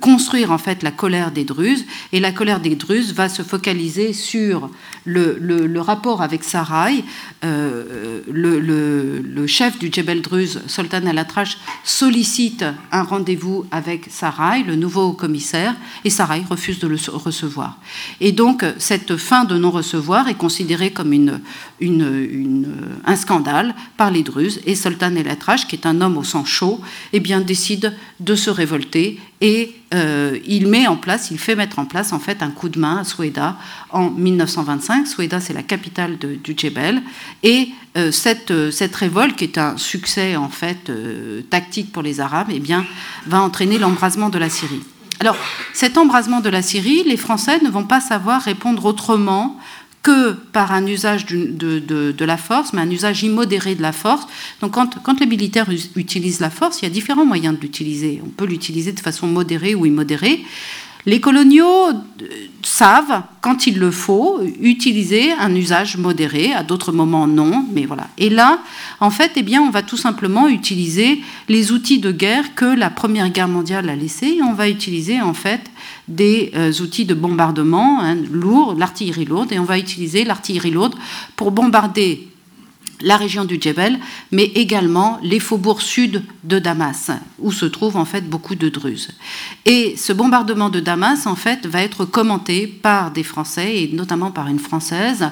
[0.00, 4.12] construire en fait la colère des Druzes et la colère des Druzes va se focaliser
[4.12, 4.68] sur
[5.04, 7.04] le, rapport avec Sarai,
[7.44, 15.12] euh, le, chef du Jebel Druze, Sultan al-Atrash, sollicite un rendez-vous avec Sarai, le nouveau
[15.12, 17.78] commissaire, et Sarai refuse de le recevoir.
[18.20, 21.40] Et donc, cette fin de non-recevoir est considérée comme une,
[23.04, 26.80] un scandale par les Druzes, et Sultan al-Atrash, qui est un homme au sang chaud,
[27.12, 31.78] eh bien, décide de se révolter et euh, il met en place, il fait mettre
[31.78, 33.56] en place en fait un coup de main à Soueda
[33.90, 35.06] en 1925.
[35.06, 37.02] Soueda, c'est la capitale du Djebel,
[37.42, 40.90] et euh, cette, euh, cette, révolte, qui est un succès en fait
[41.50, 42.84] tactique pour les Arabes, eh bien,
[43.26, 44.82] va entraîner l'embrasement de la Syrie.
[45.20, 45.36] Alors,
[45.72, 49.56] cet embrasement de la Syrie, les Français ne vont pas savoir répondre autrement
[50.02, 54.26] que par un usage de, la force, mais un usage immodéré de la force.
[54.60, 58.20] Donc quand, les militaires utilisent la force, il y a différents moyens de l'utiliser.
[58.24, 60.44] On peut l'utiliser de façon modérée ou immodérée.
[61.04, 61.94] Les coloniaux euh,
[62.62, 68.06] savent, quand il le faut, utiliser un usage modéré, à d'autres moments non, mais voilà.
[68.18, 68.60] Et là,
[69.00, 72.88] en fait, eh bien, on va tout simplement utiliser les outils de guerre que la
[72.88, 75.71] Première Guerre mondiale a laissés, et on va utiliser en fait
[76.08, 80.94] des euh, outils de bombardement hein, lourds, l'artillerie lourde, et on va utiliser l'artillerie lourde
[81.36, 82.28] pour bombarder
[83.00, 83.98] la région du Djebel,
[84.30, 89.10] mais également les faubourgs sud de Damas, où se trouvent en fait beaucoup de Druzes.
[89.64, 94.30] Et ce bombardement de Damas, en fait, va être commenté par des Français, et notamment
[94.30, 95.30] par une Française.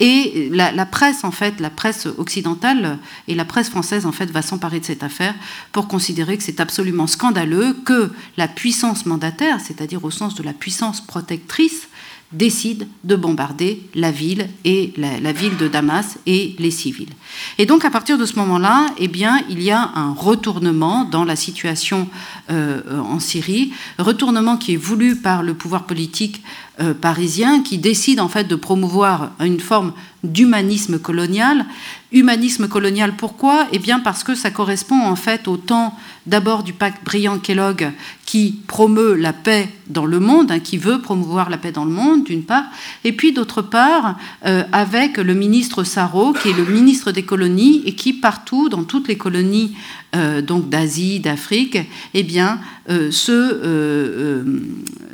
[0.00, 4.42] Et la, presse, en fait, la presse occidentale et la presse française, en fait, va
[4.42, 5.34] s'emparer de cette affaire
[5.72, 10.52] pour considérer que c'est absolument scandaleux que la puissance mandataire, c'est-à-dire au sens de la
[10.52, 11.87] puissance protectrice,
[12.32, 17.08] décide de bombarder la ville et de Damas et les civils.
[17.56, 21.24] Et donc à partir de ce moment-là, eh bien, il y a un retournement dans
[21.24, 22.08] la situation
[22.50, 26.42] en Syrie, retournement qui est voulu par le pouvoir politique
[26.80, 29.92] euh, parisien, qui décide en fait de promouvoir une forme
[30.22, 31.66] d'humanisme colonial.
[32.12, 33.66] Humanisme colonial, pourquoi?
[33.72, 35.96] Eh bien parce que ça correspond en fait au temps
[36.26, 37.90] d'abord du pacte Briand-Kellogg
[38.24, 41.90] qui promeut la paix dans le monde, hein, qui veut promouvoir la paix dans le
[41.90, 42.66] monde, d'une part,
[43.02, 47.82] et puis d'autre part, euh, avec le ministre Sarro, qui est le ministre des colonies,
[47.86, 49.74] et qui partout, dans toutes les colonies
[50.16, 51.78] euh, donc d'Asie, d'Afrique,
[52.14, 54.42] eh bien, euh, se,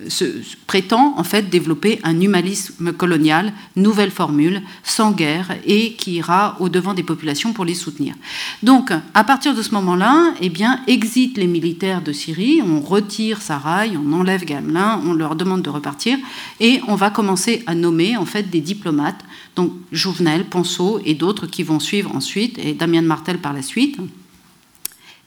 [0.08, 0.24] se,
[0.66, 6.94] prétend en fait développer un humanisme colonial, nouvelle formule, sans guerre, et qui ira au-devant
[6.94, 8.14] des populations pour les soutenir.
[8.62, 13.42] Donc, à partir de ce moment-là, eh bien, exit les militaires de Syrie, on retire
[13.42, 16.18] Sarai, on enlève Gamelin, on leur demande de repartir,
[16.60, 19.24] et on va commencer à nommer en fait des diplomates,
[19.56, 23.98] donc Jouvenel, Ponceau et d'autres qui vont suivre ensuite, et Damien Martel par la suite.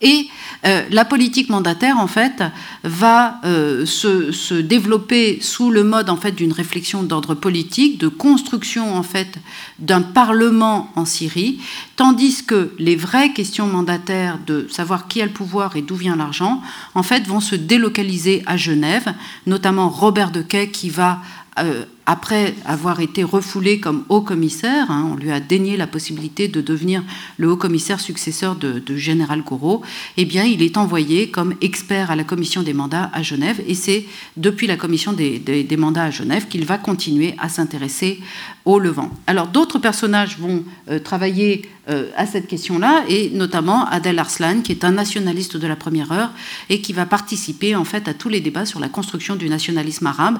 [0.02, 0.28] Et
[0.66, 2.44] euh, la politique mandataire, en fait,
[2.84, 8.96] va euh, se, développer sous le mode en fait d'une réflexion d'ordre politique, de construction
[8.96, 9.40] en fait
[9.80, 11.60] d'un parlement en Syrie,
[11.96, 16.16] tandis que les vraies questions mandataires de savoir qui a le pouvoir et d'où vient
[16.16, 16.62] l'argent,
[16.94, 19.14] en fait, vont se délocaliser à Genève,
[19.48, 21.22] notamment Robert Dequet qui va
[21.60, 26.48] euh, après avoir été refoulé comme haut commissaire, hein, on lui a dénié la possibilité
[26.48, 27.04] de devenir
[27.36, 29.82] le haut commissaire successeur de, général Gouraud,
[30.16, 33.76] eh bien, il est envoyé comme expert à la commission des mandats à Genève, et
[33.76, 34.06] c'est
[34.38, 38.22] depuis la commission des, mandats à Genève qu'il va continuer à s'intéresser
[38.64, 39.12] au Levant.
[39.28, 44.72] Alors, d'autres personnages vont euh, travailler euh, à cette question-là, et notamment Adel Arslan, qui
[44.72, 46.32] est un nationaliste de la première heure,
[46.70, 50.08] et qui va participer en fait à tous les débats sur la construction du nationalisme
[50.08, 50.38] arabe,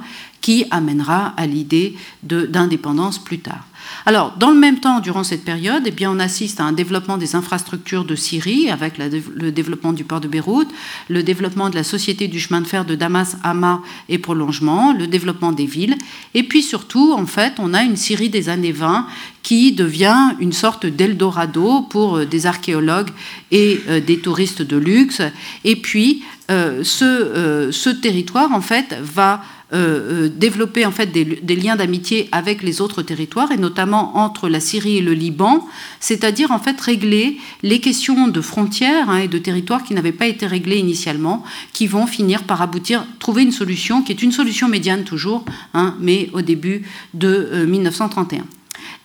[0.48, 3.68] qui amènera à l'idée d'indépendance plus tard.
[4.06, 7.18] Alors, dans le même temps, durant cette période, eh bien, on assiste à un développement
[7.18, 10.70] des infrastructures de Syrie, avec le développement du port de Beyrouth,
[11.10, 15.08] le développement de la société du chemin de fer de Damas, Hama et prolongement, le
[15.08, 15.98] développement des villes,
[16.34, 19.06] et puis surtout, en fait, on a une Syrie des années 20
[19.44, 23.12] qui devient une sorte d'Eldorado pour euh, des archéologues
[23.52, 25.22] et euh, des touristes de luxe.
[25.64, 29.42] Et puis, euh, ce, ce territoire, en fait, va
[29.74, 34.48] euh, euh, développer en fait des, liens d'amitié avec les autres territoires et notamment entre
[34.48, 35.68] la Syrie et le Liban,
[36.00, 40.28] c'est-à-dire en fait régler les questions de frontières hein, et de territoires qui n'avaient pas
[40.28, 41.44] été réglées initialement,
[41.74, 45.44] qui vont finir par aboutir, trouver une solution qui est une solution médiane toujours,
[45.74, 48.46] hein, mais au début de 1931.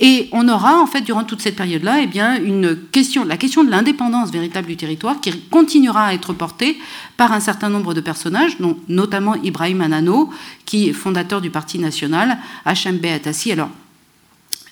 [0.04, 3.70] Et on aura, en fait, durant toute cette période-là, eh une question, la question de
[3.70, 6.76] l'indépendance véritable du territoire qui continuera à être portée
[7.16, 10.28] par un certain nombre de personnages, dont notamment Ibrahim Anano,
[10.66, 13.52] qui est fondateur du Parti national, Hachem Beatassi.
[13.52, 13.70] Alors,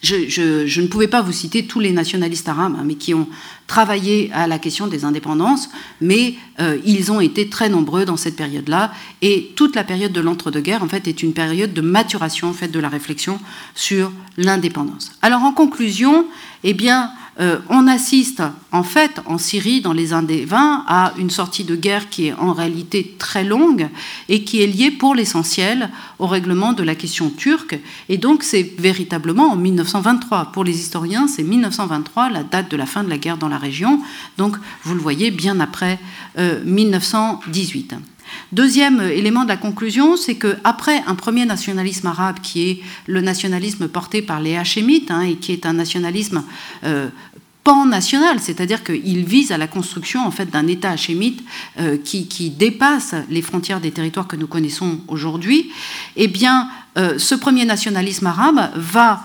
[0.03, 3.29] je, ne pouvais pas vous citer tous les nationalistes arabes, hein, mais qui ont
[3.67, 5.69] travaillé à la question des indépendances,
[6.01, 8.93] mais euh, ils ont été très nombreux dans cette période-là.
[9.23, 12.69] Et toute la période de l'entre-deux-guerres, en fait, est une période de maturation en fait,
[12.69, 13.39] de la réflexion
[13.75, 15.13] sur l'indépendance.
[15.23, 16.27] Alors, en conclusion,
[16.63, 21.31] eh bien, euh, on assiste en fait en Syrie dans les années 20 à une
[21.31, 23.89] sortie de guerre qui est en réalité très longue
[24.29, 27.79] et qui est liée pour l'essentiel au règlement de la question turque.
[28.11, 30.53] Et donc c'est véritablement en 1923.
[30.53, 33.59] Pour les historiens, c'est 1923 la date de la fin de la guerre dans la
[33.59, 34.01] région.
[34.37, 35.99] Donc vous le voyez bien après
[36.37, 37.95] 1918.
[38.53, 43.89] Deuxième élément de la conclusion, c'est qu'après un premier nationalisme arabe qui est le nationalisme
[43.89, 46.43] porté par les Hachémites hein, et qui est un nationalisme
[46.85, 47.09] euh,
[47.63, 51.45] pan-national, c'est-à-dire qu'il vise à la construction en fait d'un État hachémite
[51.79, 55.71] euh, qui, dépasse les frontières des territoires que nous connaissons aujourd'hui,
[56.17, 56.69] eh bien,
[56.99, 59.25] euh, ce premier nationalisme arabe va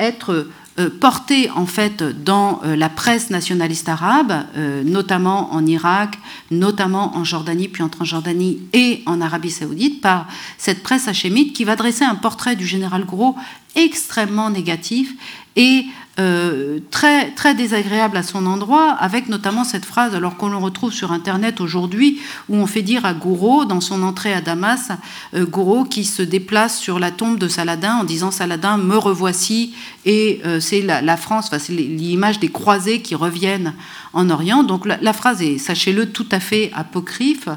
[0.00, 0.48] être
[0.88, 6.18] porté en fait dans euh, la presse nationaliste arabe, euh, notamment en Irak,
[6.50, 11.64] notamment en Jordanie, puis en Transjordanie et en Arabie saoudite, par cette presse hachémite qui
[11.64, 13.36] va dresser un portrait du général Gros
[13.74, 15.14] extrêmement négatif
[15.56, 15.84] et
[16.20, 20.92] euh, très, très désagréable à son endroit, avec notamment cette phrase, alors qu'on le retrouve
[20.92, 24.90] sur Internet aujourd'hui, où on fait dire à Gouraud, dans son entrée à Damas,
[25.34, 29.74] euh, Gouraud qui se déplace sur la tombe de Saladin en disant Saladin, me revoici,
[30.04, 33.72] et euh, c'est la, France, c'est l'image des croisés qui reviennent
[34.12, 34.64] en Orient.
[34.64, 37.48] Donc la, phrase est, sachez-le, tout à fait apocryphe.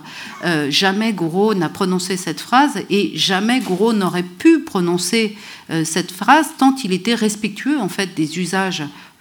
[0.70, 5.36] jamais Gouraud n'a prononcé cette phrase, et jamais Gouraud n'aurait pu prononcer
[5.84, 8.45] cette phrase tant il était respectueux en fait des usages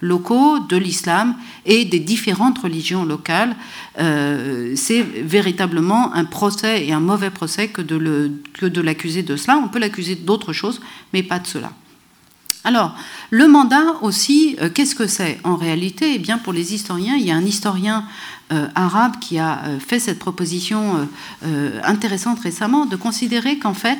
[0.01, 3.55] locaux de l'islam et des différentes religions locales.
[3.99, 9.57] Euh, c'est véritablement un procès et un mauvais procès que de l'accuser de cela.
[9.57, 10.81] On peut l'accuser d'autres choses,
[11.13, 11.71] mais pas de cela.
[12.63, 12.95] Alors,
[13.29, 17.25] le mandat aussi, euh, qu'est-ce que c'est En réalité, eh bien, pour les historiens, il
[17.25, 18.05] y a un historien
[18.51, 21.07] euh, arabe qui a fait cette proposition
[21.83, 23.99] intéressante récemment de considérer qu'en fait,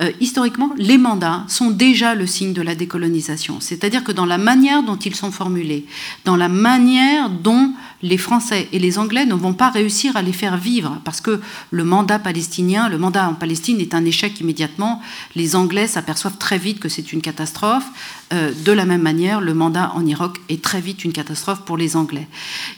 [0.00, 3.60] euh, historiquement, les mandats sont déjà le signe de la décolonisation.
[3.60, 5.84] C'est-à-dire que dans la manière dont ils sont formulés,
[6.24, 7.72] dans la manière dont
[8.02, 11.40] les Français et les Anglais ne vont pas réussir à les faire vivre, parce que
[11.70, 15.02] le mandat palestinien, le mandat en Palestine est un échec immédiatement.
[15.34, 17.86] Les Anglais s'aperçoivent très vite que c'est une catastrophe.
[18.32, 21.76] Euh, de la même manière, le mandat en Irak est très vite une catastrophe pour
[21.76, 22.28] les Anglais.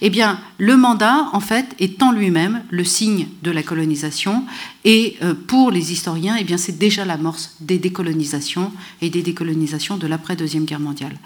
[0.01, 4.45] Eh bien, le mandat, en fait, est en lui-même le signe de la colonisation,
[4.85, 9.97] et euh, pour les historiens, eh bien, c'est déjà l'amorce des décolonisations et des décolonisations
[9.97, 11.17] de l'après-deuxième guerre mondiale.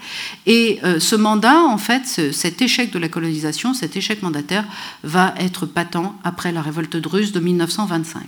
[0.45, 4.65] Et euh, ce mandat, en fait, cet échec de la colonisation, cet échec mandataire,
[5.03, 8.21] va être patent après la révolte de Russe de 1925.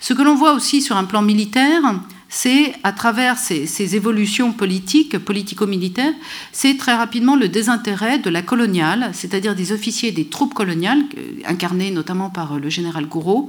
[0.00, 1.82] Ce que l'on voit aussi sur un plan militaire,
[2.28, 6.12] c'est à travers ces, évolutions politiques, politico-militaires,
[6.52, 11.02] c'est très rapidement le désintérêt de la coloniale, c'est-à-dire des officiers des troupes coloniales,
[11.46, 13.48] incarnés notamment par le général Gouraud,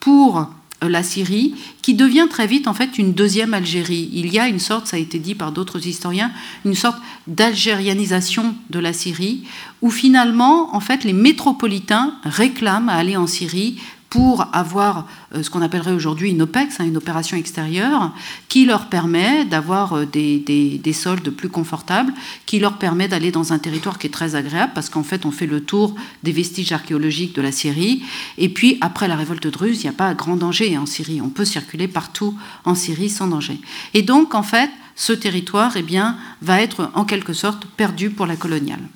[0.00, 0.42] pour euh,
[0.88, 4.10] la Syrie, qui devient très vite en fait une deuxième Algérie.
[4.12, 6.30] Il y a une sorte, ça a été dit par d'autres historiens,
[6.64, 9.44] une sorte d'algérianisation de la Syrie,
[9.82, 13.76] où finalement, en fait, les métropolitains réclament à aller en Syrie
[14.14, 18.12] pour avoir euh, ce qu'on appellerait aujourd'hui une OPEX, hein, une opération extérieure,
[18.48, 22.12] qui leur permet d'avoir euh, des, des, soldes plus confortables,
[22.46, 25.32] qui leur permet d'aller dans un territoire qui est très agréable, parce qu'en fait, on
[25.32, 28.04] fait le tour des vestiges archéologiques de la Syrie.
[28.38, 31.20] Et puis, après la révolte de Russe, il n'y a pas grand danger en Syrie.
[31.20, 33.58] On peut circuler partout en Syrie sans danger.
[33.94, 38.26] Et donc, en fait, ce territoire eh bien, va être en quelque sorte perdu pour
[38.26, 38.86] la coloniale.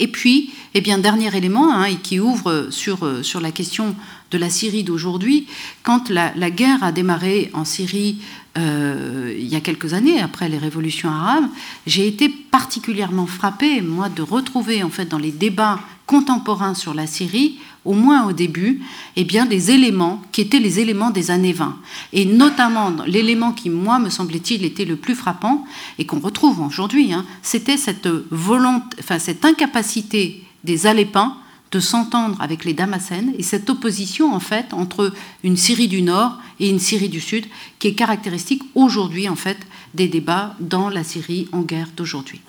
[0.00, 3.94] Et puis, eh bien, dernier élément, hein, qui ouvre euh, sur la question
[4.30, 5.46] de la Syrie d'aujourd'hui,
[5.82, 8.16] quand la, guerre a démarré en Syrie
[8.58, 11.48] euh, il y a quelques années, après les révolutions arabes,
[11.86, 17.06] j'ai été particulièrement frappée, moi, de retrouver en fait dans les débats contemporains sur la
[17.06, 18.82] Syrie au moins au début,
[19.16, 21.76] eh bien, des éléments qui étaient les éléments des années 20.
[22.12, 25.64] Et notamment, l'élément qui, moi, me semblait-il, était le plus frappant,
[25.98, 31.36] et qu'on retrouve aujourd'hui, hein, c'était cette, volonté, enfin, cette incapacité des Alépins
[31.70, 35.12] de s'entendre avec les Damascènes, et cette opposition, en fait, entre
[35.44, 37.46] une Syrie du Nord et une Syrie du Sud,
[37.78, 39.58] qui est caractéristique aujourd'hui, en fait,
[39.94, 42.40] des débats dans la Syrie en guerre d'aujourd'hui.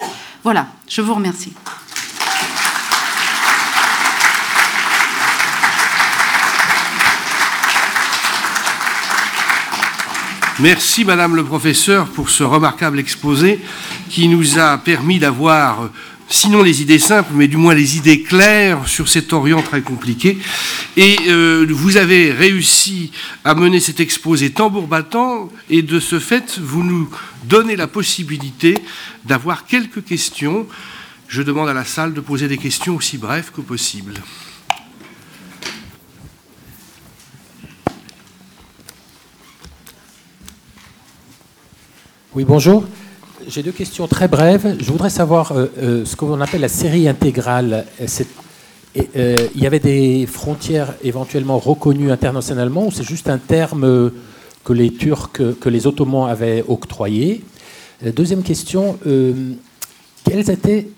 [0.44, 1.54] Voilà, je vous remercie.
[10.60, 13.60] Merci, Madame le professeur, pour ce remarquable exposé
[14.10, 15.90] qui nous a permis d'avoir
[16.32, 20.38] sinon les idées simples, mais du moins les idées claires sur cet Orient très compliqué.
[20.98, 23.12] Et euh, vous avez réussi
[23.44, 27.10] à mener cet exposé tambour battant, et de ce fait, vous nous
[27.44, 28.76] donnez la possibilité
[29.26, 30.66] d'avoir quelques questions.
[31.28, 34.14] Je demande à la salle de poser des questions aussi brèves que possible.
[42.34, 42.86] Oui, bonjour.
[43.48, 44.78] J'ai deux questions très brèves.
[44.80, 47.86] Je voudrais savoir euh, euh, ce qu'on appelle la série intégrale.
[49.16, 54.12] Euh, il y avait des frontières éventuellement reconnues internationalement ou c'est juste un terme
[54.64, 57.44] que les Turcs, que les Ottomans avaient octroyé?
[58.04, 59.00] Deuxième question,
[60.24, 60.90] quels étaient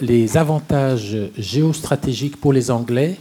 [0.00, 3.18] les avantages géostratégiques pour les Anglais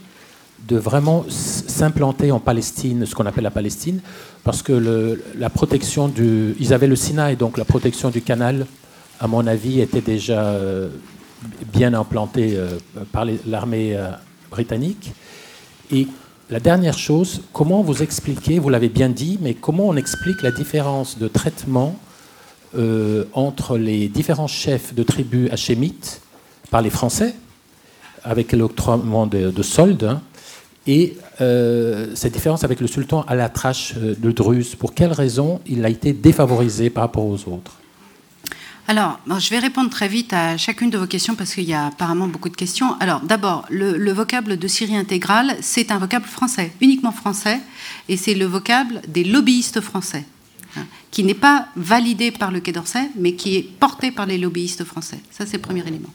[0.67, 3.99] de vraiment s'implanter en Palestine, ce qu'on appelle la Palestine,
[4.43, 6.55] parce que la protection du...
[6.59, 8.65] Ils avaient le Sinaï, donc la protection du canal,
[9.19, 10.89] à mon avis, était déjà euh,
[11.73, 12.77] bien implantée euh,
[13.11, 14.11] par l'armée euh,
[14.51, 15.11] britannique.
[15.91, 16.07] Et
[16.49, 20.51] la dernière chose, comment vous expliquez, vous l'avez bien dit, mais comment on explique la
[20.51, 21.97] différence de traitement
[23.33, 26.21] entre les différents chefs de tribus hachémites
[26.71, 27.35] par les Français,
[28.23, 30.23] avec l'octroiement de, de soldes, hein,
[30.85, 35.13] et euh, cette différence avec le sultan à la trache euh, de Druze, pour quelles
[35.13, 37.79] raisons il a été défavorisé par rapport aux autres?
[38.85, 41.87] Alors, je vais répondre très vite à chacune de vos questions parce qu'il y a
[41.87, 42.97] apparemment beaucoup de questions.
[42.99, 47.61] Alors, d'abord, le, vocable de Syrie intégrale, c'est un vocable français, uniquement français,
[48.09, 50.25] et c'est le vocable des lobbyistes français.
[50.75, 54.39] Hein, qui n'est pas validé par le Quai d'Orsay, mais qui est porté par les
[54.39, 55.19] lobbyistes français.
[55.29, 56.09] Ça, c'est le premier élément.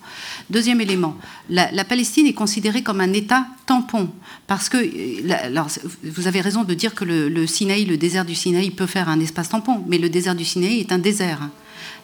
[0.50, 1.16] Deuxième élément,
[1.48, 4.10] la, Palestine est considérée comme un État tampon,
[4.48, 5.68] parce que, alors,
[6.02, 9.08] vous avez raison de dire que le, le, Sinaï, le désert du Sinaï peut faire
[9.08, 11.48] un espace tampon, mais le désert du Sinaï est un désert.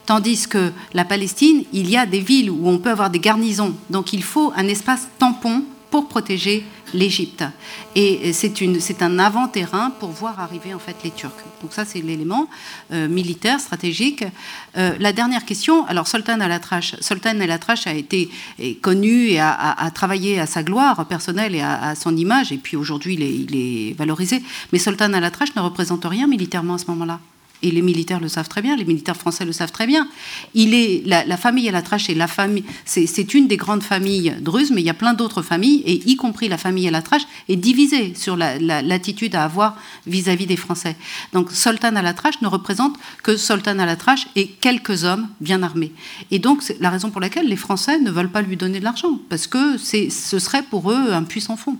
[0.05, 3.75] Tandis que la Palestine, il y a des villes où on peut avoir des garnisons,
[3.89, 6.63] donc il faut un espace tampon pour protéger
[6.95, 7.43] l'Égypte.
[7.95, 11.31] Et c'est un avant-terrain pour voir arriver en fait les Turcs.
[11.61, 12.49] Donc ça, c'est l'élément
[12.91, 14.23] euh, militaire, stratégique.
[14.77, 16.95] Euh, la dernière question, alors Sultan al-Atrash.
[17.01, 18.29] Sultan al-Atrash a été
[18.81, 23.15] connu et a, travaillé à sa gloire personnelle et à, son image, et puis aujourd'hui,
[23.15, 24.41] il, est valorisé.
[24.71, 27.19] Mais Sultan al-Atrash ne représente rien militairement à ce moment-là
[27.61, 30.07] et les militaires le savent très bien, les militaires français le savent très bien.
[30.53, 34.35] Il est la, famille à la trache et la famille, c'est une des grandes familles
[34.41, 37.01] druzes, mais il y a plein d'autres familles, et y compris la famille à la
[37.01, 40.95] trache, est divisée sur l'attitude à avoir vis-à-vis des Français.
[41.33, 45.27] Donc Sultan à la trache ne représente que Sultan à la trache et quelques hommes
[45.41, 45.91] bien armés.
[46.31, 48.83] Et donc c'est la raison pour laquelle les Français ne veulent pas lui donner de
[48.83, 51.77] l'argent, parce que ce serait pour eux un puissant fond.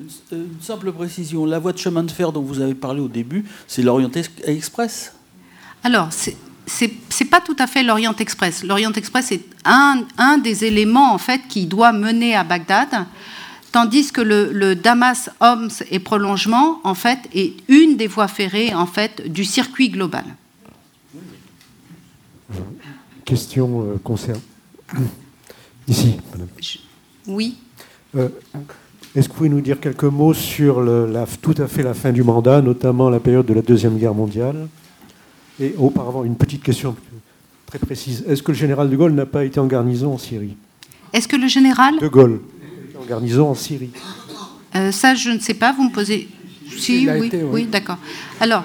[0.00, 3.44] Une, simple précision, la voie de chemin de fer dont vous avez parlé au début,
[3.66, 4.10] c'est l'Orient
[4.44, 5.12] Express?
[5.82, 8.62] Alors, c'est pas tout à fait l'Orient Express.
[8.62, 13.06] L'Orient Express est un, un, des éléments en fait qui doit mener à Bagdad,
[13.72, 18.86] tandis que le, Damas Homs et prolongement en fait est une des voies ferrées en
[18.86, 20.24] fait du circuit global.
[23.24, 24.40] Question euh, concerne
[25.88, 26.20] ici.
[27.26, 27.56] oui.
[28.14, 28.28] Euh,
[29.18, 32.12] est-ce que vous pouvez nous dire quelques mots sur la, tout à fait la fin
[32.12, 34.68] du mandat, notamment la période de la Deuxième Guerre mondiale
[35.60, 36.94] Et auparavant, une petite question
[37.66, 38.24] très précise.
[38.28, 40.56] Est-ce que le général de Gaulle n'a pas été en garnison en Syrie
[41.12, 42.40] Est-ce que le général De Gaulle
[42.88, 43.90] été en garnison en Syrie
[44.76, 45.72] euh, Ça, je ne sais pas.
[45.72, 46.28] Vous me posez.
[46.76, 47.98] Si, oui, oui d'accord.
[48.40, 48.64] Alors,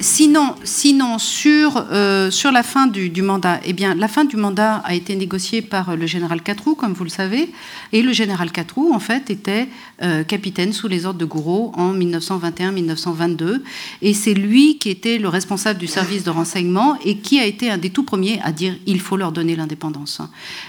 [0.00, 4.76] Sinon, sinon sur, euh, sur la fin du, mandat, eh bien, la fin du mandat
[4.84, 7.50] a été négociée par le général Catroux, comme vous le savez,
[7.92, 9.68] et le général Catroux, en fait, était
[10.02, 13.60] euh, capitaine sous les ordres de Gouraud en 1921-1922,
[14.02, 17.70] et c'est lui qui était le responsable du service de renseignement et qui a été
[17.70, 20.20] un des tout premiers à dire il faut leur donner l'indépendance.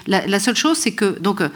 [0.08, 1.50] La, seule chose, c'est que donc euh,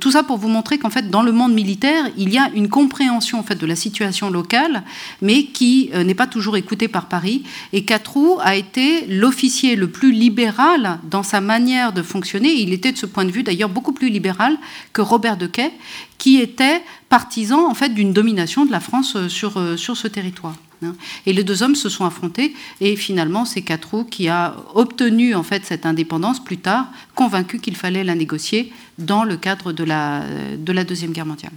[0.00, 2.68] tout ça pour vous montrer qu'en fait, dans le monde militaire, il y a une
[2.68, 4.84] compréhension en fait de la situation locale,
[5.22, 7.42] mais qui n'est pas toujours écoutée par Paris.
[7.72, 12.52] Et Catroux a été l'officier le plus libéral dans sa manière de fonctionner.
[12.52, 14.56] Il était de ce point de vue d'ailleurs beaucoup plus libéral
[14.92, 15.72] que Robert Dequet,
[16.18, 20.08] qui était partisan en fait d'une domination de la France euh, sur, euh, sur ce
[20.08, 20.56] territoire.
[20.82, 20.94] Hein.
[21.26, 25.42] Et les deux hommes se sont affrontés et finalement c'est Catroux qui a obtenu en
[25.42, 30.22] fait cette indépendance plus tard, convaincu qu'il fallait la négocier dans le cadre de la,
[30.56, 31.52] de la Deuxième Guerre mondiale.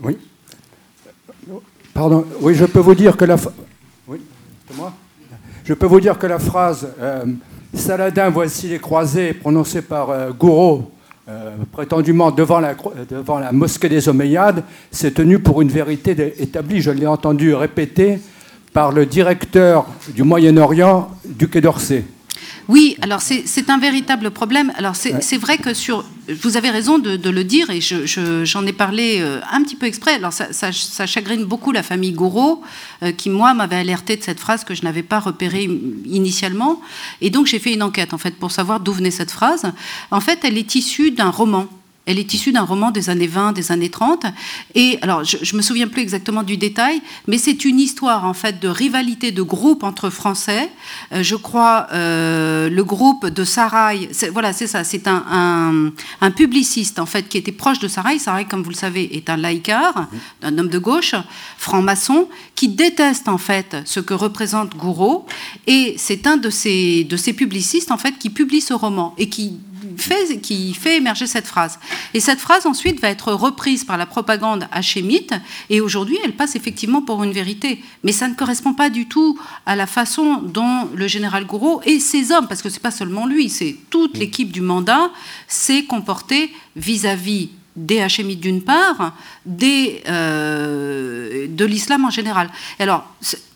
[0.00, 0.16] Oui.
[1.94, 3.36] Pardon, oui, je peux vous dire que la,
[4.74, 4.92] moi
[5.64, 7.24] Je peux vous dire que la phrase euh,
[7.74, 10.90] Saladin, voici les croisés, prononcée par euh, Gouraud,
[11.28, 12.74] euh, prétendument devant la,
[13.08, 16.80] devant la mosquée des Omeyyades, s'est tenue pour une vérité établie.
[16.80, 18.18] Je l'ai entendu répéter
[18.72, 22.04] par le directeur du Moyen-Orient du Quai d'Orsay.
[22.68, 24.72] Oui, alors c'est un véritable problème.
[24.76, 29.18] Alors c'est vrai que sur, vous avez raison de, le dire et j'en ai parlé
[29.20, 30.14] euh, un petit peu exprès.
[30.14, 32.62] Alors ça, chagrine beaucoup la famille Gouraud,
[33.02, 35.64] euh, qui moi m'avait alerté de cette phrase que je n'avais pas repérée
[36.04, 36.80] initialement.
[37.20, 39.64] Et donc j'ai fait une enquête en fait pour savoir d'où venait cette phrase.
[40.10, 41.68] En fait, elle est issue d'un roman
[42.06, 44.26] elle est issue d'un roman des années 20, des années 30.
[44.76, 48.32] Et alors, je ne me souviens plus exactement du détail, mais c'est une histoire en
[48.32, 50.70] fait de rivalité de groupe entre Français.
[51.12, 54.08] Euh, je crois euh, le groupe de Sarai.
[54.32, 54.84] Voilà, c'est ça.
[54.84, 58.18] C'est un, un, publiciste en fait qui était proche de Sarai.
[58.20, 60.08] Sarai, comme vous le savez, est un laïcard,
[60.42, 61.14] un homme de gauche,
[61.58, 65.26] franc-maçon, qui déteste en fait ce que représente Gouraud.
[65.66, 69.28] Et c'est un de ces, de ces publicistes en fait qui publie ce roman et
[69.28, 69.58] qui
[69.96, 71.78] fait, qui fait émerger cette phrase.
[72.14, 75.34] Et cette phrase ensuite va être reprise par la propagande hachémite,
[75.70, 77.82] et aujourd'hui elle passe effectivement pour une vérité.
[78.04, 82.00] Mais ça ne correspond pas du tout à la façon dont le général Gouraud et
[82.00, 85.10] ses hommes, parce que c'est pas seulement lui, c'est toute l'équipe du mandat,
[85.48, 89.14] s'est comporté vis-à-vis des hachémites d'une part,
[89.62, 92.50] euh, de l'islam en général.
[92.78, 93.04] Alors,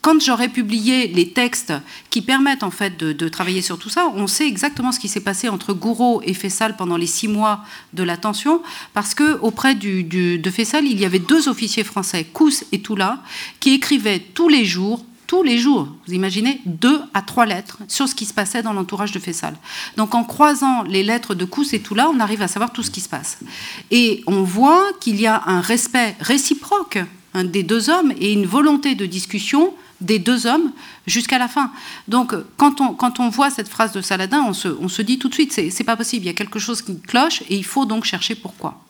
[0.03, 1.73] quand j'aurai publié les textes
[2.11, 5.21] qui permettent en fait de, travailler sur tout ça, on sait exactement ce qui s'est
[5.21, 8.63] passé entre Gouraud et Fessal pendant les six mois de la tension,
[8.95, 13.23] parce que auprès du, de Fessal, il y avait deux officiers français, Kous et Toula,
[13.59, 18.09] qui écrivaient tous les jours tous les jours, vous imaginez, deux à trois lettres sur
[18.09, 19.55] ce qui se passait dans l'entourage de Fessal.
[19.97, 22.83] Donc en croisant les lettres de Kous et tout là, on arrive à savoir tout
[22.83, 23.39] ce qui se passe.
[23.93, 26.99] Et on voit qu'il y a un respect réciproque
[27.35, 30.73] hein, des deux hommes et une volonté de discussion des deux hommes
[31.07, 31.71] jusqu'à la fin.
[32.09, 35.21] Donc, quand on, quand on voit cette phrase de Saladin, on se, on se dit
[35.21, 37.65] tout de suite, c'est pas possible, il y a quelque chose qui cloche et il
[37.65, 38.83] faut donc chercher pourquoi.